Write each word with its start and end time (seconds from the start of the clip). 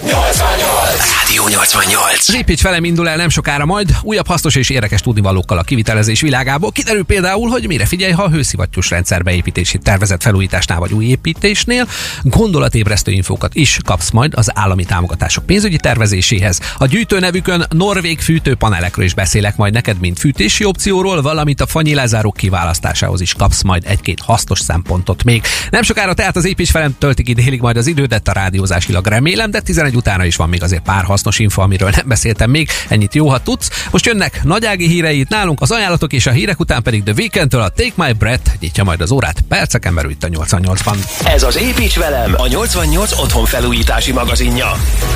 No 0.00 0.24
es 0.24 0.30
extraño 0.30 0.81
Rádió 1.32 1.48
88. 1.48 2.30
Zsipics 2.30 2.62
velem 2.62 2.84
indul 2.84 3.08
el 3.08 3.16
nem 3.16 3.28
sokára 3.28 3.64
majd, 3.64 3.96
újabb 4.02 4.26
hasznos 4.26 4.54
és 4.54 4.70
érdekes 4.70 5.00
tudnivalókkal 5.00 5.58
a 5.58 5.62
kivitelezés 5.62 6.20
világából. 6.20 6.72
Kiderül 6.72 7.04
például, 7.04 7.48
hogy 7.48 7.66
mire 7.66 7.86
figyelj, 7.86 8.12
ha 8.12 8.22
a 8.22 8.30
hőszivattyús 8.30 8.90
rendszer 8.90 9.22
beépítését 9.22 9.82
tervezett 9.82 10.22
felújításnál 10.22 10.78
vagy 10.78 10.92
új 10.92 11.04
építésnél. 11.04 11.88
Gondolatébresztő 12.22 13.12
infókat 13.12 13.54
is 13.54 13.78
kapsz 13.84 14.10
majd 14.10 14.34
az 14.34 14.50
állami 14.54 14.84
támogatások 14.84 15.46
pénzügyi 15.46 15.76
tervezéséhez. 15.76 16.60
A 16.76 16.86
gyűjtő 16.86 17.18
nevükön 17.18 17.66
norvég 17.68 18.20
fűtőpanelekről 18.20 19.04
is 19.04 19.14
beszélek 19.14 19.56
majd 19.56 19.72
neked, 19.72 19.98
mint 19.98 20.18
fűtési 20.18 20.64
opcióról, 20.64 21.22
valamint 21.22 21.60
a 21.60 21.66
fanyi 21.66 21.96
kiválasztásához 22.34 23.20
is 23.20 23.34
kapsz 23.34 23.62
majd 23.62 23.82
egy-két 23.86 24.20
hasznos 24.20 24.60
szempontot 24.60 25.24
még. 25.24 25.42
Nem 25.70 25.82
sokára 25.82 26.14
tehát 26.14 26.36
az 26.36 26.44
építs 26.44 26.72
velem 26.72 26.98
töltik 26.98 27.28
idélig 27.28 27.60
majd 27.60 27.76
az 27.76 27.86
idődet 27.86 28.28
a 28.28 28.32
rádiózásilag 28.32 29.06
remélem, 29.06 29.50
de 29.50 29.60
11 29.60 29.96
utána 29.96 30.24
is 30.24 30.36
van 30.36 30.48
még 30.48 30.62
azért 30.62 30.82
pár 30.82 31.04
hasznos 31.04 31.20
info, 31.38 31.62
amiről 31.62 31.90
nem 31.96 32.08
beszéltem 32.08 32.50
még. 32.50 32.68
Ennyit 32.88 33.14
jó, 33.14 33.28
ha 33.28 33.38
tudsz. 33.38 33.70
Most 33.90 34.06
jönnek 34.06 34.40
nagyági 34.44 34.86
híreit 34.86 35.28
nálunk, 35.28 35.60
az 35.60 35.70
ajánlatok 35.70 36.12
és 36.12 36.26
a 36.26 36.30
hírek 36.30 36.60
után 36.60 36.82
pedig 36.82 37.02
The 37.02 37.14
Weekend-től 37.16 37.60
a 37.60 37.68
Take 37.68 37.92
My 37.94 38.12
Breath 38.12 38.50
nyitja 38.60 38.84
majd 38.84 39.00
az 39.00 39.10
órát 39.10 39.40
perceken 39.48 39.94
belül 39.94 40.10
itt 40.10 40.24
a 40.24 40.28
88-ban. 40.28 40.96
Ez 41.24 41.42
az 41.42 41.56
Építs 41.56 41.98
velem, 41.98 42.34
a 42.36 42.46
88 42.46 43.18
otthon 43.20 43.44
felújítási 43.44 44.12
magazinja. 44.12 44.72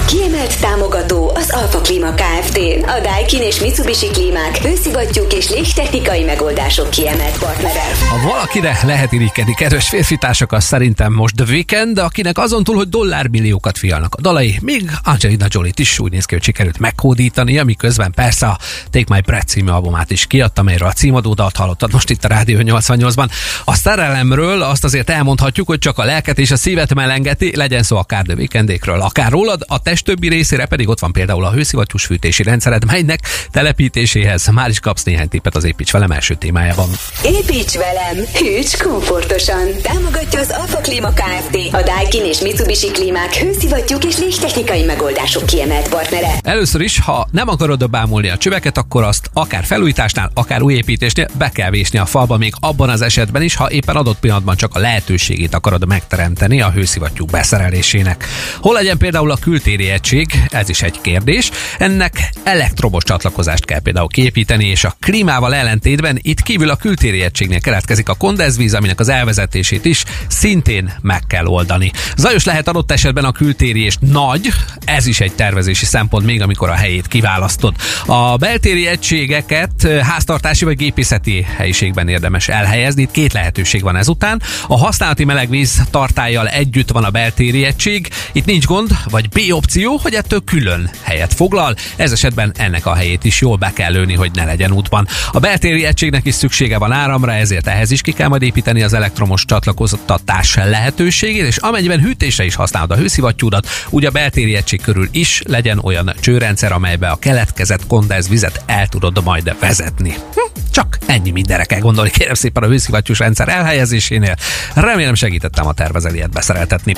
Kiemelt 0.06 0.60
támogató 0.60 1.32
az 1.34 1.50
Alfa 1.50 1.80
Klima 1.80 2.14
Kft. 2.14 2.56
A 2.86 3.00
Daikin 3.02 3.42
és 3.42 3.60
Mitsubishi 3.60 4.06
klímák, 4.06 4.56
hőszivattyúk 4.56 5.32
és 5.32 5.48
légtechnikai 5.48 6.24
megoldások 6.24 6.90
kiemelt 6.90 7.38
partnere. 7.38 7.82
Ha 8.08 8.28
valakire 8.28 8.78
lehet 8.82 9.12
irigykedni, 9.12 9.54
kedves 9.54 9.88
férfitársak, 9.88 10.52
az 10.52 10.64
szerintem 10.64 11.12
most 11.12 11.34
The 11.34 11.44
Weekend, 11.48 11.98
akinek 11.98 12.38
azon 12.38 12.64
túl, 12.64 12.76
hogy 12.76 12.88
dollármilliókat 12.88 13.78
fialnak 13.78 14.14
a 14.14 14.20
dalai, 14.20 14.58
még 14.62 14.90
Angelina 15.02 15.46
Jolie-t 15.48 15.78
is 15.78 15.95
úgy 15.98 16.12
néz 16.12 16.24
ki, 16.24 16.34
hogy 16.34 16.44
sikerült 16.44 16.78
meghódítani, 16.78 17.62
miközben 17.62 18.12
persze 18.12 18.46
a 18.46 18.58
Take 18.90 19.14
My 19.14 19.20
Breath 19.20 19.46
című 19.46 19.70
albumát 19.70 20.10
is 20.10 20.26
kiadta, 20.26 20.60
amelyről 20.60 20.88
a 20.88 20.92
címadó 20.92 21.34
dalt 21.34 21.56
hallottad 21.56 21.92
most 21.92 22.10
itt 22.10 22.24
a 22.24 22.28
Rádió 22.28 22.58
88-ban. 22.62 23.30
A 23.64 23.74
szerelemről 23.74 24.62
azt 24.62 24.84
azért 24.84 25.10
elmondhatjuk, 25.10 25.66
hogy 25.66 25.78
csak 25.78 25.98
a 25.98 26.04
lelket 26.04 26.38
és 26.38 26.50
a 26.50 26.56
szívet 26.56 26.94
melengeti, 26.94 27.56
legyen 27.56 27.82
szó 27.82 27.96
akár 27.96 28.24
The 28.24 28.34
Weekendékről, 28.34 29.00
akár 29.00 29.30
rólad, 29.30 29.64
a 29.66 29.82
test 29.82 30.04
többi 30.04 30.28
részére 30.28 30.66
pedig 30.66 30.88
ott 30.88 31.00
van 31.00 31.12
például 31.12 31.44
a 31.44 31.52
hőszivattyús 31.52 32.04
fűtési 32.04 32.42
rendszered, 32.42 32.84
melynek 32.84 33.20
telepítéséhez 33.50 34.46
már 34.46 34.68
is 34.68 34.80
kapsz 34.80 35.02
néhány 35.02 35.28
tippet 35.28 35.56
az 35.56 35.64
építs 35.64 35.92
velem 35.92 36.10
első 36.10 36.34
témájában. 36.34 36.88
Építs 37.24 37.72
velem, 37.72 38.24
hűts 38.34 38.76
komfortosan. 38.82 39.66
Támogatja 39.82 40.40
az 40.40 40.50
Alfa 40.58 40.78
Klima 40.78 41.08
Kft. 41.08 41.74
A 41.74 41.82
Daikin 41.82 42.24
és 42.24 42.40
Mitsubishi 42.40 42.90
klímák, 42.90 43.34
hőszivattyúk 43.34 44.04
és 44.04 44.18
légtechnikai 44.18 44.82
megoldások 44.82 45.44
kiemelt 45.76 45.88
partnere. 45.88 46.38
Először 46.42 46.80
is, 46.80 46.98
ha 46.98 47.28
nem 47.30 47.48
akarod 47.48 47.90
bámulni 47.90 48.28
a 48.28 48.36
csöveket, 48.36 48.78
akkor 48.78 49.02
azt 49.02 49.30
akár 49.32 49.64
felújításnál, 49.64 50.30
akár 50.34 50.62
új 50.62 50.74
építésnél 50.74 51.28
be 51.38 51.48
kell 51.48 51.70
vésni 51.70 51.98
a 51.98 52.06
falba, 52.06 52.36
még 52.36 52.54
abban 52.60 52.88
az 52.88 53.02
esetben 53.02 53.42
is, 53.42 53.54
ha 53.54 53.70
éppen 53.70 53.96
adott 53.96 54.18
pillanatban 54.18 54.56
csak 54.56 54.74
a 54.74 54.78
lehetőségét 54.78 55.54
akarod 55.54 55.86
megteremteni 55.86 56.60
a 56.60 56.70
hőszivattyúk 56.70 57.30
beszerelésének. 57.30 58.24
Hol 58.60 58.74
legyen 58.74 58.98
például 58.98 59.30
a 59.30 59.36
kültéri 59.36 59.90
egység? 59.90 60.42
Ez 60.50 60.68
is 60.68 60.82
egy 60.82 61.00
kérdés. 61.00 61.50
Ennek 61.78 62.30
elektromos 62.42 63.04
csatlakozást 63.04 63.64
kell 63.64 63.80
például 63.80 64.08
képíteni, 64.08 64.66
és 64.66 64.84
a 64.84 64.96
klímával 65.00 65.54
ellentétben 65.54 66.18
itt 66.22 66.42
kívül 66.42 66.70
a 66.70 66.76
kültéri 66.76 67.22
egységnél 67.22 67.60
keletkezik 67.60 68.08
a 68.08 68.14
kondenzvíz, 68.14 68.74
aminek 68.74 69.00
az 69.00 69.08
elvezetését 69.08 69.84
is 69.84 70.04
szintén 70.28 70.92
meg 71.02 71.22
kell 71.26 71.46
oldani. 71.46 71.90
Zajos 72.16 72.44
lehet 72.44 72.68
adott 72.68 72.92
esetben 72.92 73.24
a 73.24 73.32
kültéri 73.32 73.84
és 73.84 73.96
nagy, 74.00 74.48
ez 74.84 75.06
is 75.06 75.20
egy 75.20 75.32
tervezési 75.66 75.96
szempont 75.96 76.26
még, 76.26 76.42
amikor 76.42 76.68
a 76.68 76.74
helyét 76.74 77.06
kiválasztod. 77.06 77.74
A 78.06 78.36
beltéri 78.36 78.86
egységeket 78.86 79.88
háztartási 80.02 80.64
vagy 80.64 80.76
gépészeti 80.76 81.46
helyiségben 81.56 82.08
érdemes 82.08 82.48
elhelyezni. 82.48 83.02
Itt 83.02 83.10
két 83.10 83.32
lehetőség 83.32 83.82
van 83.82 83.96
ezután. 83.96 84.42
A 84.66 84.78
használati 84.78 85.24
melegvíz 85.24 85.82
tartályjal 85.90 86.48
együtt 86.48 86.90
van 86.90 87.04
a 87.04 87.10
beltéri 87.10 87.64
egység. 87.64 88.08
Itt 88.32 88.44
nincs 88.44 88.64
gond, 88.64 88.90
vagy 89.10 89.28
B 89.28 89.38
opció, 89.50 89.96
hogy 89.96 90.14
ettől 90.14 90.44
külön 90.44 90.90
helyet 91.02 91.34
foglal. 91.34 91.74
Ez 91.96 92.12
esetben 92.12 92.54
ennek 92.56 92.86
a 92.86 92.94
helyét 92.94 93.24
is 93.24 93.40
jól 93.40 93.56
be 93.56 93.72
kell 93.74 93.92
lőni, 93.92 94.14
hogy 94.14 94.30
ne 94.34 94.44
legyen 94.44 94.72
útban. 94.72 95.06
A 95.32 95.38
beltéri 95.38 95.84
egységnek 95.84 96.24
is 96.24 96.34
szüksége 96.34 96.78
van 96.78 96.92
áramra, 96.92 97.32
ezért 97.32 97.66
ehhez 97.66 97.90
is 97.90 98.00
ki 98.00 98.12
kell 98.12 98.28
majd 98.28 98.42
építeni 98.42 98.82
az 98.82 98.92
elektromos 98.92 99.44
csatlakoztatás 99.44 100.54
lehetőségét, 100.54 101.46
és 101.46 101.56
amennyiben 101.56 102.00
hűtésre 102.00 102.44
is 102.44 102.54
használod 102.54 102.90
a 102.90 102.96
hőszivattyúdat, 102.96 103.68
ugye 103.90 104.08
a 104.08 104.10
beltéri 104.10 104.54
egység 104.54 104.80
körül 104.80 105.08
is 105.12 105.42
legyen 105.56 105.78
olyan 105.78 106.12
csőrendszer, 106.20 106.72
amelybe 106.72 107.08
a 107.08 107.16
keletkezett 107.16 107.86
kondenzvizet 107.86 108.62
el 108.66 108.86
tudod 108.86 109.24
majd 109.24 109.56
vezetni. 109.60 110.10
Hm, 110.10 110.70
ennyi 111.06 111.30
mindenre 111.30 111.64
kell 111.64 111.80
gondolni, 111.80 112.10
kérem 112.10 112.34
szépen 112.34 112.62
a 112.62 112.66
hőszivattyús 112.66 113.18
rendszer 113.18 113.48
elhelyezésénél. 113.48 114.34
Remélem 114.74 115.14
segítettem 115.14 115.66
a 115.66 115.72
tervezeliet 115.72 116.30
beszereltetni. 116.30 116.94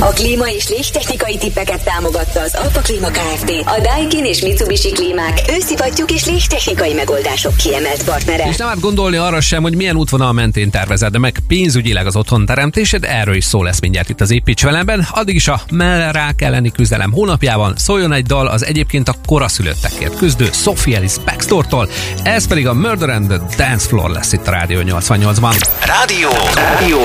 A 0.00 0.06
klíma 0.06 0.48
és 0.48 0.68
légtechnikai 0.68 1.38
tippeket 1.38 1.84
támogatta 1.84 2.40
az 2.40 2.54
Alfa 2.54 2.80
Klima 2.80 3.08
Kft. 3.08 3.50
A 3.64 3.80
Daikin 3.82 4.24
és 4.24 4.40
Mitsubishi 4.40 4.90
klímák, 4.90 5.38
hőszivattyúk 5.38 6.10
és 6.10 6.24
légtechnikai 6.24 6.92
megoldások 6.92 7.56
kiemelt 7.56 8.04
partnere. 8.04 8.48
És 8.48 8.56
nem 8.56 8.68
árt 8.68 8.80
gondolni 8.80 9.16
arra 9.16 9.40
sem, 9.40 9.62
hogy 9.62 9.76
milyen 9.76 9.96
útvonal 9.96 10.32
mentén 10.32 10.70
tervezed, 10.70 11.12
de 11.12 11.18
meg 11.18 11.38
pénzügyileg 11.48 12.06
az 12.06 12.16
otthon 12.16 12.46
teremtésed, 12.46 13.04
erről 13.04 13.34
is 13.34 13.44
szó 13.44 13.62
lesz 13.62 13.80
mindjárt 13.80 14.08
itt 14.08 14.20
az 14.20 14.30
Építs 14.30 14.62
velemben. 14.62 15.06
Addig 15.10 15.34
is 15.34 15.48
a 15.48 15.60
mellrák 15.70 16.42
elleni 16.42 16.70
küzdelem 16.72 17.12
hónapjában 17.12 17.74
szóljon 17.76 18.12
egy 18.12 18.26
dal 18.26 18.46
az 18.46 18.64
egyébként 18.64 19.08
a 19.08 19.14
koraszülöttekért 19.26 20.16
küzdő 20.16 20.48
Sophie 20.52 20.96
Ellis 20.96 21.12
Baxtortól, 21.24 21.88
ez 22.22 22.46
pedig 22.46 22.66
a 22.66 22.74
Murder 22.74 23.08
and 23.08 23.28
the 23.28 23.45
Dance 23.56 23.88
Floor 23.88 24.10
lesz 24.10 24.32
itt 24.32 24.46
a 24.46 24.50
Rádió 24.50 24.80
88-ban. 24.82 25.66
Rádió. 25.84 26.28
Rádió. 26.54 26.98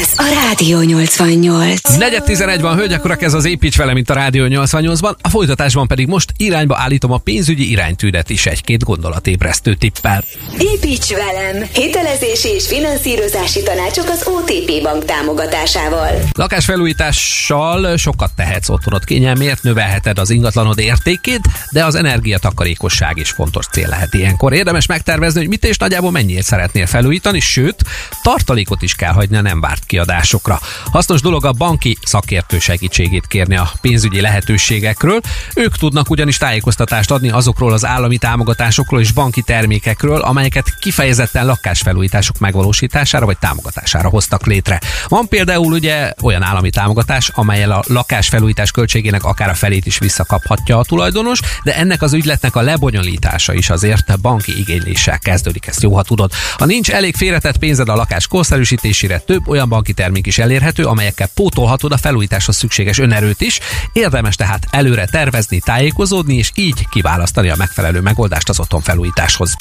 Ez 0.00 0.12
a 0.16 0.24
Rádió 0.44 0.80
88. 0.80 1.96
Negyed 1.96 2.22
11 2.22 2.60
van, 2.60 2.76
hölgyek, 2.76 3.04
urak, 3.04 3.22
ez 3.22 3.34
az 3.34 3.44
Építs 3.44 3.76
vele, 3.76 3.92
mint 3.92 4.10
a 4.10 4.14
Rádió 4.14 4.44
88-ban. 4.48 5.14
A 5.20 5.28
folytatásban 5.28 5.86
pedig 5.86 6.06
most 6.06 6.32
irányba 6.36 6.76
állítom 6.78 7.12
a 7.12 7.18
pénzügyi 7.18 7.70
iránytűdet 7.70 8.30
is 8.30 8.46
egy-két 8.46 8.84
gondolatébresztő 8.84 9.74
tippel. 9.74 10.24
Építs 10.58 11.08
velem! 11.08 11.68
Hitelezési 11.72 12.48
és 12.48 12.66
finanszírozási 12.66 13.62
tanácsok 13.62 14.08
az 14.08 14.22
OTP 14.24 14.82
bank 14.82 15.04
támogatásával. 15.04 16.10
Lakásfelújítással 16.32 17.96
sokat 17.96 18.30
tehetsz 18.36 18.68
otthonod 18.68 19.04
kényelmért, 19.04 19.62
növelheted 19.62 20.18
az 20.18 20.30
ingatlanod 20.30 20.78
értékét, 20.78 21.40
de 21.72 21.84
az 21.84 21.94
energiatakarékosság 21.94 23.16
is 23.16 23.30
fontos 23.30 23.66
cél 23.66 23.88
lehet 23.88 24.14
ilyenkor. 24.14 24.52
Érdemes 24.52 24.86
megtervezni, 24.86 25.40
hogy 25.40 25.48
mit 25.48 25.64
és 25.66 25.76
nagyjából 25.76 26.10
mennyit 26.10 26.42
szeretnél 26.42 26.86
felújítani, 26.86 27.40
sőt, 27.40 27.84
tartalékot 28.22 28.82
is 28.82 28.94
kell 28.94 29.12
hagyni 29.12 29.36
a 29.36 29.40
nem 29.40 29.60
várt 29.60 29.84
kiadásokra. 29.84 30.60
Hasznos 30.84 31.20
dolog 31.20 31.44
a 31.44 31.52
banki 31.52 31.98
szakértő 32.02 32.58
segítségét 32.58 33.26
kérni 33.26 33.56
a 33.56 33.70
pénzügyi 33.80 34.20
lehetőségekről. 34.20 35.20
Ők 35.54 35.76
tudnak 35.76 36.10
ugyanis 36.10 36.36
tájékoztatást 36.36 37.10
adni 37.10 37.28
azokról 37.30 37.72
az 37.72 37.84
állami 37.84 38.18
támogatásokról 38.18 39.00
és 39.00 39.12
banki 39.12 39.42
termékekről, 39.42 40.20
amelyeket 40.20 40.78
kifejezetten 40.78 41.46
lakásfelújítások 41.46 42.38
megvalósítására 42.38 43.26
vagy 43.26 43.38
támogatására 43.38 44.08
hoztak 44.08 44.46
létre. 44.46 44.80
Van 45.08 45.28
például 45.28 45.72
ugye 45.72 46.12
olyan 46.22 46.42
állami 46.42 46.70
támogatás, 46.70 47.30
amelyel 47.34 47.70
a 47.70 47.82
lakásfelújítás 47.86 48.70
költségének 48.70 49.24
akár 49.24 49.48
a 49.48 49.54
felét 49.54 49.86
is 49.86 49.98
visszakaphatja 49.98 50.78
a 50.78 50.84
tulajdonos, 50.84 51.40
de 51.64 51.76
ennek 51.76 52.02
az 52.02 52.12
ügyletnek 52.12 52.56
a 52.56 52.60
lebonyolítása 52.60 53.54
is 53.54 53.70
azért 53.70 54.20
banki 54.20 54.58
igényléssel 54.58 55.18
kezdődik, 55.18 55.55
ezt 55.64 55.82
jó, 55.82 55.94
ha 55.94 56.02
tudod. 56.02 56.32
Ha 56.58 56.64
nincs 56.64 56.90
elég 56.90 57.16
félretett 57.16 57.56
pénzed 57.56 57.88
a 57.88 57.94
lakás 57.94 58.26
korszerűsítésére, 58.26 59.18
több 59.18 59.48
olyan 59.48 59.68
banki 59.68 59.92
termék 59.92 60.26
is 60.26 60.38
elérhető, 60.38 60.84
amelyekkel 60.84 61.28
pótolhatod 61.34 61.92
a 61.92 61.96
felújításhoz 61.96 62.56
szükséges 62.56 62.98
önerőt 62.98 63.40
is. 63.40 63.58
Érdemes 63.92 64.36
tehát 64.36 64.66
előre 64.70 65.06
tervezni, 65.06 65.60
tájékozódni, 65.64 66.34
és 66.36 66.50
így 66.54 66.88
kiválasztani 66.88 67.48
a 67.48 67.56
megfelelő 67.56 68.00
megoldást 68.00 68.48
az 68.48 68.60
otthon 68.60 68.80
felújításhoz. 68.80 69.56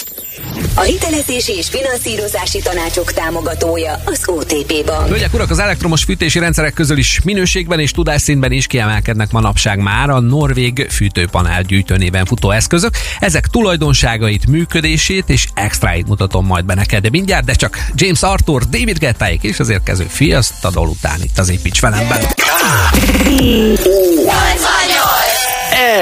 A 0.74 0.82
hitelezési 0.82 1.52
és 1.52 1.70
finanszírozási 1.70 2.62
tanácsok 2.62 3.14
támogatója 3.14 4.02
az 4.06 4.22
OTP 4.26 4.86
bank. 4.86 5.08
Hölgyek, 5.08 5.34
urak, 5.34 5.50
az 5.50 5.60
elektromos 5.60 6.04
fűtési 6.04 6.40
rendszerek 6.40 6.74
közül 6.74 6.98
is 6.98 7.22
minőségben 7.24 7.80
és 7.80 7.92
tudásszintben 7.92 8.52
is 8.52 8.68
kiemelkednek 8.68 9.32
manapság 9.32 9.80
már 9.80 10.10
a 10.10 10.20
norvég 10.20 10.88
fűtőpanel 10.90 11.62
gyűjtőnéven 11.62 12.26
futó 12.26 12.52
eszközök. 12.52 12.94
Ezek 13.20 13.48
tulajdonságait, 13.48 14.48
működését 14.48 15.30
és 15.30 15.48
extráit 15.86 16.08
mutatom 16.08 16.46
majd 16.46 16.66
be 16.66 16.74
neked, 16.74 17.02
de 17.02 17.10
mindjárt, 17.10 17.46
de 17.46 17.54
csak 17.54 17.88
James 17.96 18.22
Arthur, 18.22 18.64
David 18.64 18.98
Gettáik 18.98 19.44
és 19.44 19.60
az 19.60 19.70
érkező 19.70 20.06
fiasztadol 20.10 20.88
után 20.88 21.22
itt 21.22 21.38
az 21.38 21.50
építs 21.50 21.82
velemben. 21.82 22.22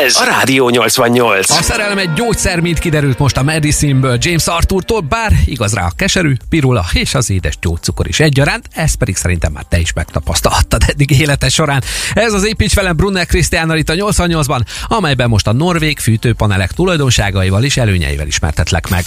Ez 0.02 0.16
a 0.16 0.24
Rádió 0.24 0.70
88. 0.70 1.50
A 1.50 1.62
szerelem 1.62 1.98
egy 1.98 2.14
gyógyszer, 2.14 2.60
mint 2.60 2.80
kiderült 2.80 3.18
most 3.18 3.38
a 3.38 3.44
Medicineből 3.44 4.18
James 4.20 4.48
Arthurtól, 4.48 5.00
bár 5.00 5.32
igaz 5.46 5.74
rá 5.74 5.86
a 5.86 5.92
keserű, 5.96 6.34
pirula 6.50 6.86
és 6.94 7.14
az 7.16 7.30
édes 7.30 7.58
gyógycukor 7.62 8.08
is 8.08 8.20
egyaránt, 8.20 8.68
ezt 8.74 8.96
pedig 8.96 9.16
szerintem 9.16 9.52
már 9.52 9.64
te 9.70 9.80
is 9.80 9.94
megtapasztalhattad 9.94 10.84
eddig 10.88 11.20
élete 11.20 11.50
során. 11.50 11.84
Ez 12.14 12.34
az 12.34 12.46
építs 12.46 12.74
velem 12.74 12.96
Brunner 12.96 13.26
Krisztiánnal 13.26 13.78
itt 13.78 13.90
a 13.90 13.94
88-ban, 13.94 14.60
amelyben 14.88 15.30
most 15.30 15.48
a 15.48 15.54
norvég 15.54 16.00
fűtőpanelek 16.00 16.72
tulajdonságaival 16.72 17.64
és 17.64 17.78
előnyeivel 17.78 18.28
ismertetlek 18.28 18.90
meg. 18.90 19.06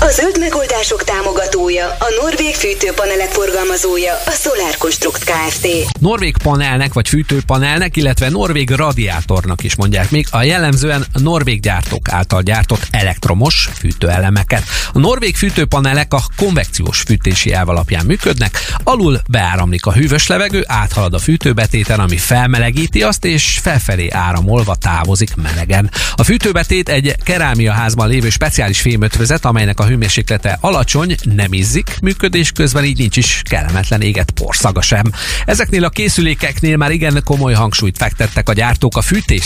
A 0.00 0.08
zöld 0.10 0.38
megoldások 0.38 1.04
támogatója, 1.04 1.86
a 1.86 2.20
norvég 2.20 2.54
fűtőpanelek 2.54 3.28
forgalmazója, 3.28 4.12
a 4.26 4.30
Solar 4.30 4.76
Construct 4.78 5.24
Kft. 5.24 5.66
Norvég 6.00 6.36
panelnek 6.42 6.92
vagy 6.92 7.08
fűtőpanelnek, 7.08 7.96
illetve 7.96 8.28
norvég 8.28 8.70
radiátornak 8.70 9.64
is 9.64 9.76
mondják 9.76 10.10
még 10.10 10.23
a 10.30 10.42
jellemzően 10.42 11.04
norvég 11.12 11.60
gyártók 11.60 12.08
által 12.08 12.42
gyártott 12.42 12.88
elektromos 12.90 13.68
fűtőelemeket. 13.78 14.64
A 14.92 14.98
norvég 14.98 15.36
fűtőpanelek 15.36 16.14
a 16.14 16.22
konvekciós 16.36 17.00
fűtési 17.00 17.52
elv 17.52 17.68
alapján 17.68 18.06
működnek, 18.06 18.74
alul 18.84 19.20
beáramlik 19.28 19.86
a 19.86 19.92
hűvös 19.92 20.26
levegő, 20.26 20.64
áthalad 20.66 21.14
a 21.14 21.18
fűtőbetéten, 21.18 22.00
ami 22.00 22.16
felmelegíti 22.16 23.02
azt, 23.02 23.24
és 23.24 23.58
felfelé 23.62 24.08
áramolva 24.10 24.74
távozik 24.74 25.34
melegen. 25.34 25.90
A 26.14 26.24
fűtőbetét 26.24 26.88
egy 26.88 27.14
kerámiaházban 27.22 28.08
lévő 28.08 28.30
speciális 28.30 28.80
fémötvözet, 28.80 29.44
amelynek 29.44 29.80
a 29.80 29.86
hőmérséklete 29.86 30.58
alacsony, 30.60 31.16
nem 31.22 31.52
izzik, 31.52 31.96
működés 32.02 32.52
közben 32.52 32.84
így 32.84 32.98
nincs 32.98 33.16
is 33.16 33.42
kellemetlen 33.48 34.00
éget 34.00 34.30
porszaga 34.30 34.82
sem. 34.82 35.04
Ezeknél 35.44 35.84
a 35.84 35.88
készülékeknél 35.88 36.76
már 36.76 36.90
igen 36.90 37.22
komoly 37.24 37.52
hangsúlyt 37.52 37.96
fektettek 37.96 38.48
a 38.48 38.52
gyártók 38.52 38.96
a 38.96 39.02
fűtés 39.02 39.44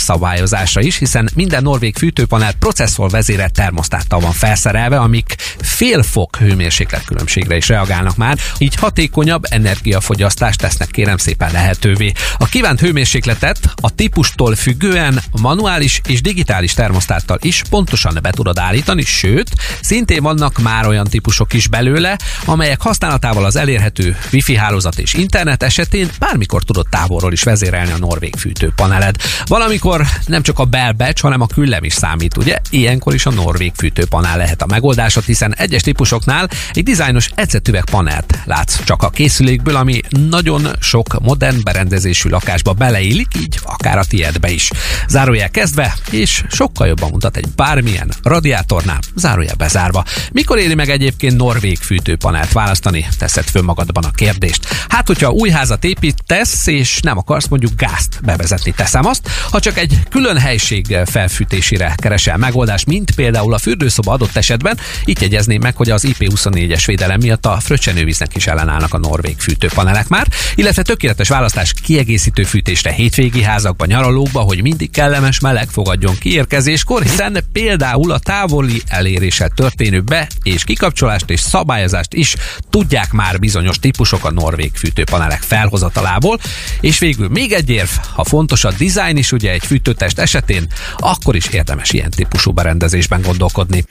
szabályozásra 0.69 0.81
is, 0.81 0.97
hiszen 0.99 1.31
minden 1.35 1.63
norvég 1.63 1.97
fűtőpanel 1.97 2.53
processzor 2.53 3.11
vezérelt 3.11 3.53
termosztáttal 3.53 4.21
van 4.21 4.33
felszerelve, 4.33 4.99
amik 4.99 5.35
fél 5.61 6.03
fok 6.03 6.37
hőmérséklet 6.37 7.05
különbségre 7.05 7.57
is 7.57 7.69
reagálnak 7.69 8.17
már, 8.17 8.39
így 8.59 8.75
hatékonyabb 8.75 9.45
energiafogyasztást 9.49 10.59
tesznek 10.59 10.89
kérem 10.89 11.17
szépen 11.17 11.53
lehetővé. 11.53 12.13
A 12.39 12.47
kívánt 12.47 12.81
hőmérsékletet 12.81 13.59
a 13.75 13.95
típustól 13.95 14.55
függően 14.55 15.21
manuális 15.41 16.01
és 16.07 16.21
digitális 16.21 16.75
termosztáttal 16.75 17.39
is 17.41 17.63
pontosan 17.71 18.19
be 18.23 18.31
tudod 18.31 18.59
állítani, 18.59 19.03
sőt, 19.03 19.51
szintén 19.81 20.23
vannak 20.23 20.59
már 20.59 20.87
olyan 20.87 21.07
típusok 21.07 21.53
is 21.53 21.69
belőle, 21.69 22.17
amelyek 22.45 22.81
használatával 22.81 23.45
az 23.45 23.57
elérhető 23.57 24.17
wifi 24.33 24.57
hálózat 24.57 24.99
és 24.99 25.15
internet 25.15 25.63
esetén 25.63 26.11
bármikor 26.19 26.63
tudod 26.63 26.87
távolról 26.91 27.33
is 27.33 27.43
vezérelni 27.43 27.93
a 27.93 27.99
norvég 27.99 28.35
fűtőpaneled. 28.37 29.17
Valamikor 29.47 30.07
nem 30.27 30.43
csak 30.43 30.58
a 30.59 30.65
belbecs, 30.65 31.21
hanem 31.21 31.41
a 31.41 31.47
küllem 31.47 31.85
is 31.85 31.93
számít, 31.93 32.37
ugye? 32.37 32.59
Ilyenkor 32.71 33.15
is 33.15 33.27
a 33.27 33.31
norvég 33.31 33.73
fűtőpanel 33.77 34.37
lehet 34.37 34.63
a 34.63 34.67
megoldásod, 34.67 35.25
hiszen 35.25 35.55
egyes 35.55 35.83
típusoknál 35.83 36.49
egy 36.73 36.83
dizájnos 36.83 37.31
ecetüveg 37.35 37.85
panelt 37.85 38.39
látsz 38.45 38.85
csak 38.85 39.03
a 39.03 39.11
készülékből, 39.11 39.77
ami 39.77 40.01
nagyon 40.29 40.67
sok 40.81 41.21
modern 41.21 41.63
berendezésű 41.63 42.29
lakásba 42.29 42.73
beleillik, 42.73 43.29
így 43.41 43.59
akár 43.63 43.99
a 43.99 44.05
tiédbe 44.05 44.51
is. 44.51 44.71
Zárójel 45.09 45.51
kezdve, 45.51 45.95
és 46.11 46.45
sokkal 46.51 46.87
jobban 46.87 47.11
mutat 47.11 47.37
egy 47.37 47.49
bármilyen 47.57 48.11
radiátornál, 48.23 48.99
zárójel 49.17 49.55
bezárva. 49.55 50.05
Mikor 50.33 50.59
éri 50.59 50.75
meg 50.75 50.91
egyébként 50.91 51.37
norvég 51.37 51.79
fűtőpanelt 51.79 52.53
választani? 52.53 53.09
Teszed 53.19 53.45
föl 53.45 53.63
magadban 53.63 54.05
a 54.05 54.11
kérdést. 54.11 54.67
Hát, 54.89 55.07
hogyha 55.07 55.31
új 55.31 55.51
házat 55.51 55.85
építesz, 55.85 56.67
és 56.67 57.01
nem 57.01 57.19
akarsz 57.19 57.47
mondjuk 57.47 57.73
gázt 57.77 58.21
bevezetni, 58.25 58.73
teszem 58.73 59.07
azt, 59.07 59.29
ha 59.51 59.61
csak 59.61 59.79
egy 59.79 59.99
külön 60.11 60.38
helység 60.39 60.97
felfűtésére 61.05 61.95
keresel 61.97 62.37
megoldást, 62.37 62.87
mint 62.87 63.11
például 63.11 63.55
a 63.55 63.59
fürdőszoba 63.59 64.13
adott 64.13 64.37
esetben, 64.37 64.79
itt 65.05 65.21
jegyezném 65.21 65.61
meg, 65.61 65.77
hogy 65.77 65.91
az 65.91 66.07
IP24-es 66.09 66.83
védelem 66.87 67.21
miatt 67.21 67.47
a 67.47 67.61
fröccsenővíznek 67.61 68.37
is 68.37 68.47
ellenállnak 68.47 68.95
a 68.95 68.99
norvég 68.99 69.39
fűtőpanelek 69.39 70.09
már, 70.09 70.27
illetve 70.55 70.83
tökéletes 70.83 71.29
választás 71.29 71.73
kiegészítő 71.83 72.43
fűtésre 72.43 72.93
hétvégi 72.93 73.43
házakba, 73.43 73.85
nyaralókba, 73.85 74.41
hogy 74.41 74.63
mindig 74.63 74.91
kellemes 74.91 75.41
meleg 75.41 75.69
fogadjon 75.69 76.19
kiérkezéskor, 76.19 77.03
hiszen 77.03 77.45
például 77.53 78.13
a 78.13 78.19
távoli 78.19 78.83
eléréssel 78.87 79.49
történő 79.49 80.01
be- 80.01 80.29
és 80.43 80.65
kikapcsolást 80.65 81.31
és 81.31 81.41
szabályozást 81.41 82.15
is 82.15 82.35
tudják 82.71 83.13
már 83.13 83.39
bizonyos 83.39 83.79
típusok 83.79 84.25
a 84.25 84.31
norvég 84.31 84.71
fűtőpanelek 84.75 85.43
felhozatalából, 85.43 86.41
és 86.81 86.99
végül 86.99 87.29
még 87.29 87.53
egy 87.53 87.71
érv, 87.71 87.89
ha 88.15 88.25
fontos 88.25 88.65
a 88.65 88.73
design 88.79 89.17
is 89.17 89.33
ugye 89.33 89.51
egy 89.51 89.67
fűtőtest 89.67 90.19
esetén, 90.29 90.67
akkor 90.97 91.37
is 91.37 91.47
érdemes 91.47 91.91
ilyen 91.91 92.11
típusú 92.11 92.53
berendezésben 92.53 93.23
gondolkodni. 93.23 93.85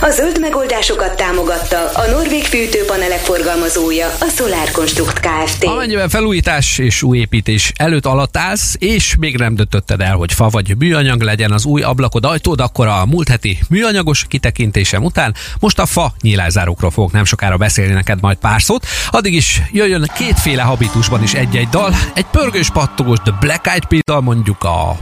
A 0.00 0.10
zöld 0.10 0.40
megoldásokat 0.40 1.16
támogatta 1.16 1.88
a 1.88 2.10
norvég 2.10 2.44
fűtőpanelek 2.44 3.18
forgalmazója, 3.18 4.06
a 4.06 4.26
Solar 4.36 4.70
Construct 4.70 5.20
Kft. 5.20 5.64
Amennyiben 5.64 6.08
felújítás 6.08 6.78
és 6.78 7.02
új 7.02 7.18
építés 7.18 7.72
előtt 7.76 8.06
alatt 8.06 8.36
állsz, 8.36 8.76
és 8.78 9.14
még 9.18 9.36
nem 9.36 9.54
döntötted 9.54 10.00
el, 10.00 10.14
hogy 10.14 10.32
fa 10.32 10.48
vagy 10.48 10.76
műanyag 10.78 11.22
legyen 11.22 11.52
az 11.52 11.64
új 11.64 11.82
ablakod 11.82 12.24
ajtód, 12.24 12.60
akkor 12.60 12.86
a 12.86 13.06
múlt 13.06 13.28
heti 13.28 13.58
műanyagos 13.68 14.24
kitekintésem 14.28 15.04
után 15.04 15.34
most 15.60 15.78
a 15.78 15.86
fa 15.86 16.14
nyílászárókról 16.20 16.90
fogok 16.90 17.12
nem 17.12 17.24
sokára 17.24 17.56
beszélni 17.56 17.92
neked 17.92 18.20
majd 18.20 18.36
pár 18.36 18.62
szót. 18.62 18.86
Addig 19.10 19.34
is 19.34 19.60
jöjjön 19.72 20.10
kétféle 20.14 20.62
habitusban 20.62 21.22
is 21.22 21.34
egy-egy 21.34 21.68
dal, 21.68 21.94
egy 22.14 22.26
pörgős 22.30 22.70
pattogós 22.70 23.18
The 23.24 23.36
Black 23.40 23.66
Eyed 23.66 23.84
Peas 23.84 24.02
dal 24.04 24.20
mondjuk 24.20 24.64
a 24.64 24.96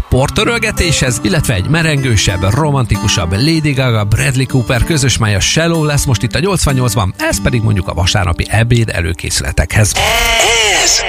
portörölgetéshez, 0.81 1.21
illetve 1.23 1.55
egy 1.55 1.69
merengősebb, 1.69 2.55
romantikusabb 2.55 3.33
Lady 3.33 3.73
Gaga, 3.73 4.05
Bradley 4.05 4.47
Cooper 4.47 4.85
közös 4.85 5.19
mája 5.19 5.41
Shallow 5.41 5.85
lesz 5.85 6.05
most 6.05 6.23
itt 6.23 6.35
a 6.35 6.39
88-ban, 6.39 7.09
ez 7.19 7.43
pedig 7.43 7.63
mondjuk 7.63 7.89
a 7.89 7.95
vasárnapi 7.95 8.47
ebéd 8.49 8.89
előkészületekhez. 8.89 9.93
Ez 10.85 11.01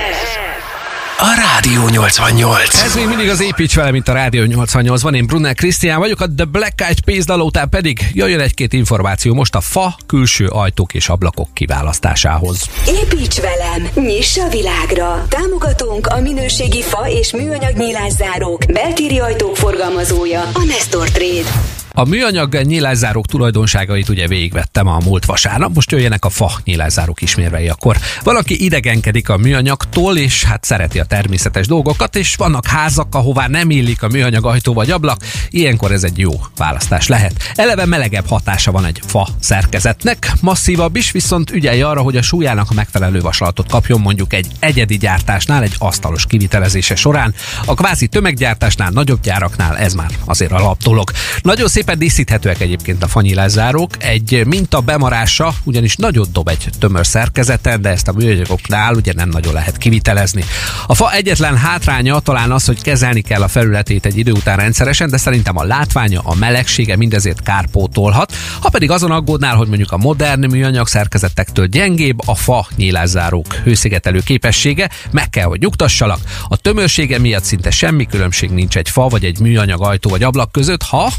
a 1.23 1.33
Rádió 1.35 1.87
88. 1.87 2.81
Ez 2.83 2.95
még 2.95 3.07
mindig 3.07 3.29
az 3.29 3.41
építs 3.41 3.75
vele, 3.75 3.91
mint 3.91 4.07
a 4.07 4.13
Rádió 4.13 4.43
88-ban. 4.47 5.15
Én 5.15 5.25
Brunner 5.25 5.55
Krisztián 5.55 5.99
vagyok, 5.99 6.21
a 6.21 6.25
The 6.35 6.45
Black 6.45 6.81
Eyed 6.81 6.99
Peas 6.99 7.25
dal 7.25 7.41
után 7.41 7.69
pedig 7.69 7.99
jöjjön 8.13 8.39
egy-két 8.39 8.73
információ 8.73 9.33
most 9.33 9.55
a 9.55 9.61
fa 9.61 9.95
külső 10.05 10.47
ajtók 10.47 10.93
és 10.93 11.09
ablakok 11.09 11.53
kiválasztásához. 11.53 12.69
Építs 12.87 13.39
velem, 13.39 13.89
nyiss 14.07 14.37
a 14.37 14.49
világra! 14.49 15.25
Támogatónk 15.29 16.07
a 16.07 16.19
minőségi 16.21 16.81
fa 16.81 17.09
és 17.09 17.31
műanyag 17.31 17.77
nyílászárók, 17.77 18.65
beltéri 18.73 19.19
ajtók 19.19 19.55
forgalmazója, 19.55 20.41
a 20.41 20.63
Nestor 20.63 21.09
Trade. 21.09 21.80
A 21.93 22.03
műanyag 22.03 22.61
nyílászárók 22.61 23.25
tulajdonságait 23.25 24.09
ugye 24.09 24.27
végigvettem 24.27 24.87
a 24.87 24.97
múlt 25.03 25.25
vasárnap, 25.25 25.73
most 25.73 25.91
jöjjenek 25.91 26.25
a 26.25 26.29
fa 26.29 26.51
nyílászárók 26.63 27.21
ismérvei. 27.21 27.67
Akkor 27.67 27.97
valaki 28.23 28.63
idegenkedik 28.63 29.29
a 29.29 29.37
műanyagtól, 29.37 30.17
és 30.17 30.43
hát 30.43 30.63
szereti 30.63 30.99
a 30.99 31.05
természetes 31.05 31.67
dolgokat, 31.67 32.15
és 32.15 32.35
vannak 32.35 32.67
házak, 32.67 33.15
ahová 33.15 33.47
nem 33.47 33.69
illik 33.69 34.03
a 34.03 34.07
műanyag 34.07 34.45
ajtó 34.45 34.73
vagy 34.73 34.91
ablak, 34.91 35.23
ilyenkor 35.49 35.91
ez 35.91 36.03
egy 36.03 36.17
jó 36.17 36.31
választás 36.57 37.07
lehet. 37.07 37.33
Eleve 37.55 37.85
melegebb 37.85 38.27
hatása 38.27 38.71
van 38.71 38.85
egy 38.85 39.01
fa 39.05 39.27
szerkezetnek, 39.39 40.31
masszívabb 40.41 40.95
is, 40.95 41.11
viszont 41.11 41.51
ügyelj 41.51 41.81
arra, 41.81 42.01
hogy 42.01 42.17
a 42.17 42.21
súlyának 42.21 42.69
a 42.69 42.73
megfelelő 42.73 43.21
vasalatot 43.21 43.69
kapjon 43.69 44.01
mondjuk 44.01 44.33
egy 44.33 44.47
egyedi 44.59 44.97
gyártásnál, 44.97 45.63
egy 45.63 45.75
asztalos 45.77 46.25
kivitelezése 46.25 46.95
során. 46.95 47.33
A 47.65 47.73
kvázi 47.73 48.07
tömeggyártásnál, 48.07 48.89
nagyobb 48.89 49.21
gyáraknál 49.21 49.77
ez 49.77 49.93
már 49.93 50.11
azért 50.25 50.51
alap 50.51 50.83
dolog. 50.83 51.11
Nagyon 51.41 51.67
szépen 51.81 51.99
díszíthetőek 51.99 52.61
egyébként 52.61 53.03
a 53.03 53.07
fanyilázzárok. 53.07 53.91
Egy 53.99 54.43
minta 54.45 54.79
bemarása 54.79 55.53
ugyanis 55.63 55.95
nagyot 55.95 56.31
dob 56.31 56.47
egy 56.47 56.69
tömör 56.79 57.07
szerkezeten, 57.07 57.81
de 57.81 57.89
ezt 57.89 58.07
a 58.07 58.11
műanyagoknál 58.11 58.95
ugye 58.95 59.13
nem 59.15 59.29
nagyon 59.29 59.53
lehet 59.53 59.77
kivitelezni. 59.77 60.43
A 60.87 60.95
fa 60.95 61.13
egyetlen 61.13 61.57
hátránya 61.57 62.19
talán 62.19 62.51
az, 62.51 62.65
hogy 62.65 62.81
kezelni 62.81 63.21
kell 63.21 63.41
a 63.41 63.47
felületét 63.47 64.05
egy 64.05 64.17
idő 64.17 64.31
után 64.31 64.57
rendszeresen, 64.57 65.09
de 65.09 65.17
szerintem 65.17 65.57
a 65.57 65.63
látványa, 65.63 66.21
a 66.23 66.35
melegsége 66.35 66.95
mindezért 66.95 67.41
kárpótolhat. 67.41 68.35
Ha 68.59 68.69
pedig 68.69 68.91
azon 68.91 69.11
aggódnál, 69.11 69.55
hogy 69.55 69.67
mondjuk 69.67 69.91
a 69.91 69.97
modern 69.97 70.49
műanyag 70.49 70.87
szerkezetektől 70.87 71.67
gyengébb 71.67 72.27
a 72.27 72.35
fa 72.35 72.67
nyílászárók 72.75 73.53
hőszigetelő 73.53 74.19
képessége, 74.19 74.89
meg 75.11 75.29
kell, 75.29 75.45
hogy 75.45 75.59
nyugtassalak. 75.59 76.19
A 76.47 76.57
tömörsége 76.57 77.19
miatt 77.19 77.43
szinte 77.43 77.71
semmi 77.71 78.05
különbség 78.05 78.49
nincs 78.49 78.77
egy 78.77 78.89
fa 78.89 79.07
vagy 79.07 79.25
egy 79.25 79.39
műanyag 79.39 79.83
ajtó 79.83 80.09
vagy 80.09 80.23
ablak 80.23 80.51
között, 80.51 80.83
ha 80.83 81.11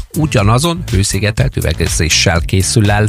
ugyanazon 0.53 0.83
hőszigetelt 0.91 1.57
üvegezéssel 1.57 2.41
készül 2.45 2.91
el. 2.91 3.07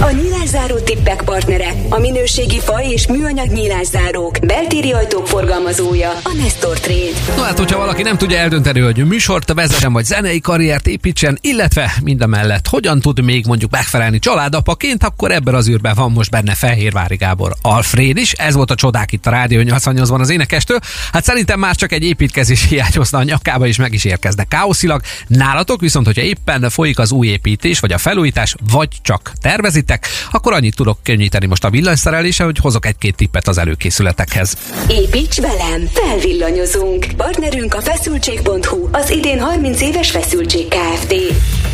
A 0.00 0.10
nyílászáró 0.10 0.78
tippek 0.78 1.22
partnere, 1.22 1.74
a 1.88 1.98
minőségi 1.98 2.60
fa 2.60 2.82
és 2.82 3.06
műanyag 3.06 3.50
nyílászárók, 3.52 4.38
beltéri 4.46 4.92
ajtók 4.92 5.26
forgalmazója, 5.26 6.10
a 6.10 6.32
Nestor 6.42 6.80
Trade. 6.80 7.36
No 7.36 7.42
hát, 7.42 7.58
hogyha 7.58 7.78
valaki 7.78 8.02
nem 8.02 8.18
tudja 8.18 8.38
eldönteni, 8.38 8.80
hogy 8.80 9.06
műsort 9.06 9.52
vezessen, 9.52 9.92
vagy 9.92 10.04
zenei 10.04 10.40
karriert 10.40 10.86
építsen, 10.86 11.38
illetve 11.40 11.94
mindemellett 12.02 12.66
hogyan 12.66 13.00
tud 13.00 13.24
még 13.24 13.46
mondjuk 13.46 13.70
megfelelni 13.70 14.18
családapaként, 14.18 15.02
akkor 15.02 15.32
ebben 15.32 15.54
az 15.54 15.68
űrben 15.68 15.94
van 15.94 16.12
most 16.12 16.30
benne 16.30 16.54
Fehérvári 16.54 17.16
Gábor 17.16 17.54
Alfred 17.62 18.16
is. 18.16 18.32
Ez 18.32 18.54
volt 18.54 18.70
a 18.70 18.74
csodák 18.74 19.12
itt 19.12 19.26
a 19.26 19.30
Rádió 19.30 19.60
88-ban 19.64 20.20
az 20.20 20.30
énekestől. 20.30 20.78
Hát 21.12 21.24
szerintem 21.24 21.58
már 21.58 21.76
csak 21.76 21.92
egy 21.92 22.04
építkezés 22.04 22.66
hiányozna 22.68 23.18
a 23.18 23.22
nyakába, 23.22 23.66
és 23.66 23.76
meg 23.76 23.92
is 23.92 24.04
érkezne 24.04 24.44
káoszilag. 24.44 25.00
Nálatok 25.26 25.80
viszont, 25.80 26.06
hogyha 26.06 26.22
éppen 26.22 26.67
folyik 26.70 26.98
az 26.98 27.12
új 27.12 27.26
építés, 27.26 27.80
vagy 27.80 27.92
a 27.92 27.98
felújítás, 27.98 28.54
vagy 28.70 28.88
csak 29.02 29.32
tervezitek, 29.40 30.06
akkor 30.30 30.52
annyit 30.52 30.76
tudok 30.76 30.98
könnyíteni 31.02 31.46
most 31.46 31.64
a 31.64 31.70
villanyszerelése, 31.70 32.44
hogy 32.44 32.58
hozok 32.58 32.86
egy-két 32.86 33.16
tippet 33.16 33.48
az 33.48 33.58
előkészületekhez. 33.58 34.56
Építs 34.88 35.40
velem, 35.40 35.88
felvillanyozunk. 35.92 37.06
Partnerünk 37.16 37.74
a 37.74 37.80
feszültség.hu, 37.80 38.88
az 38.92 39.10
idén 39.10 39.40
30 39.40 39.80
éves 39.80 40.10
feszültség 40.10 40.68
Kft. 40.68 41.14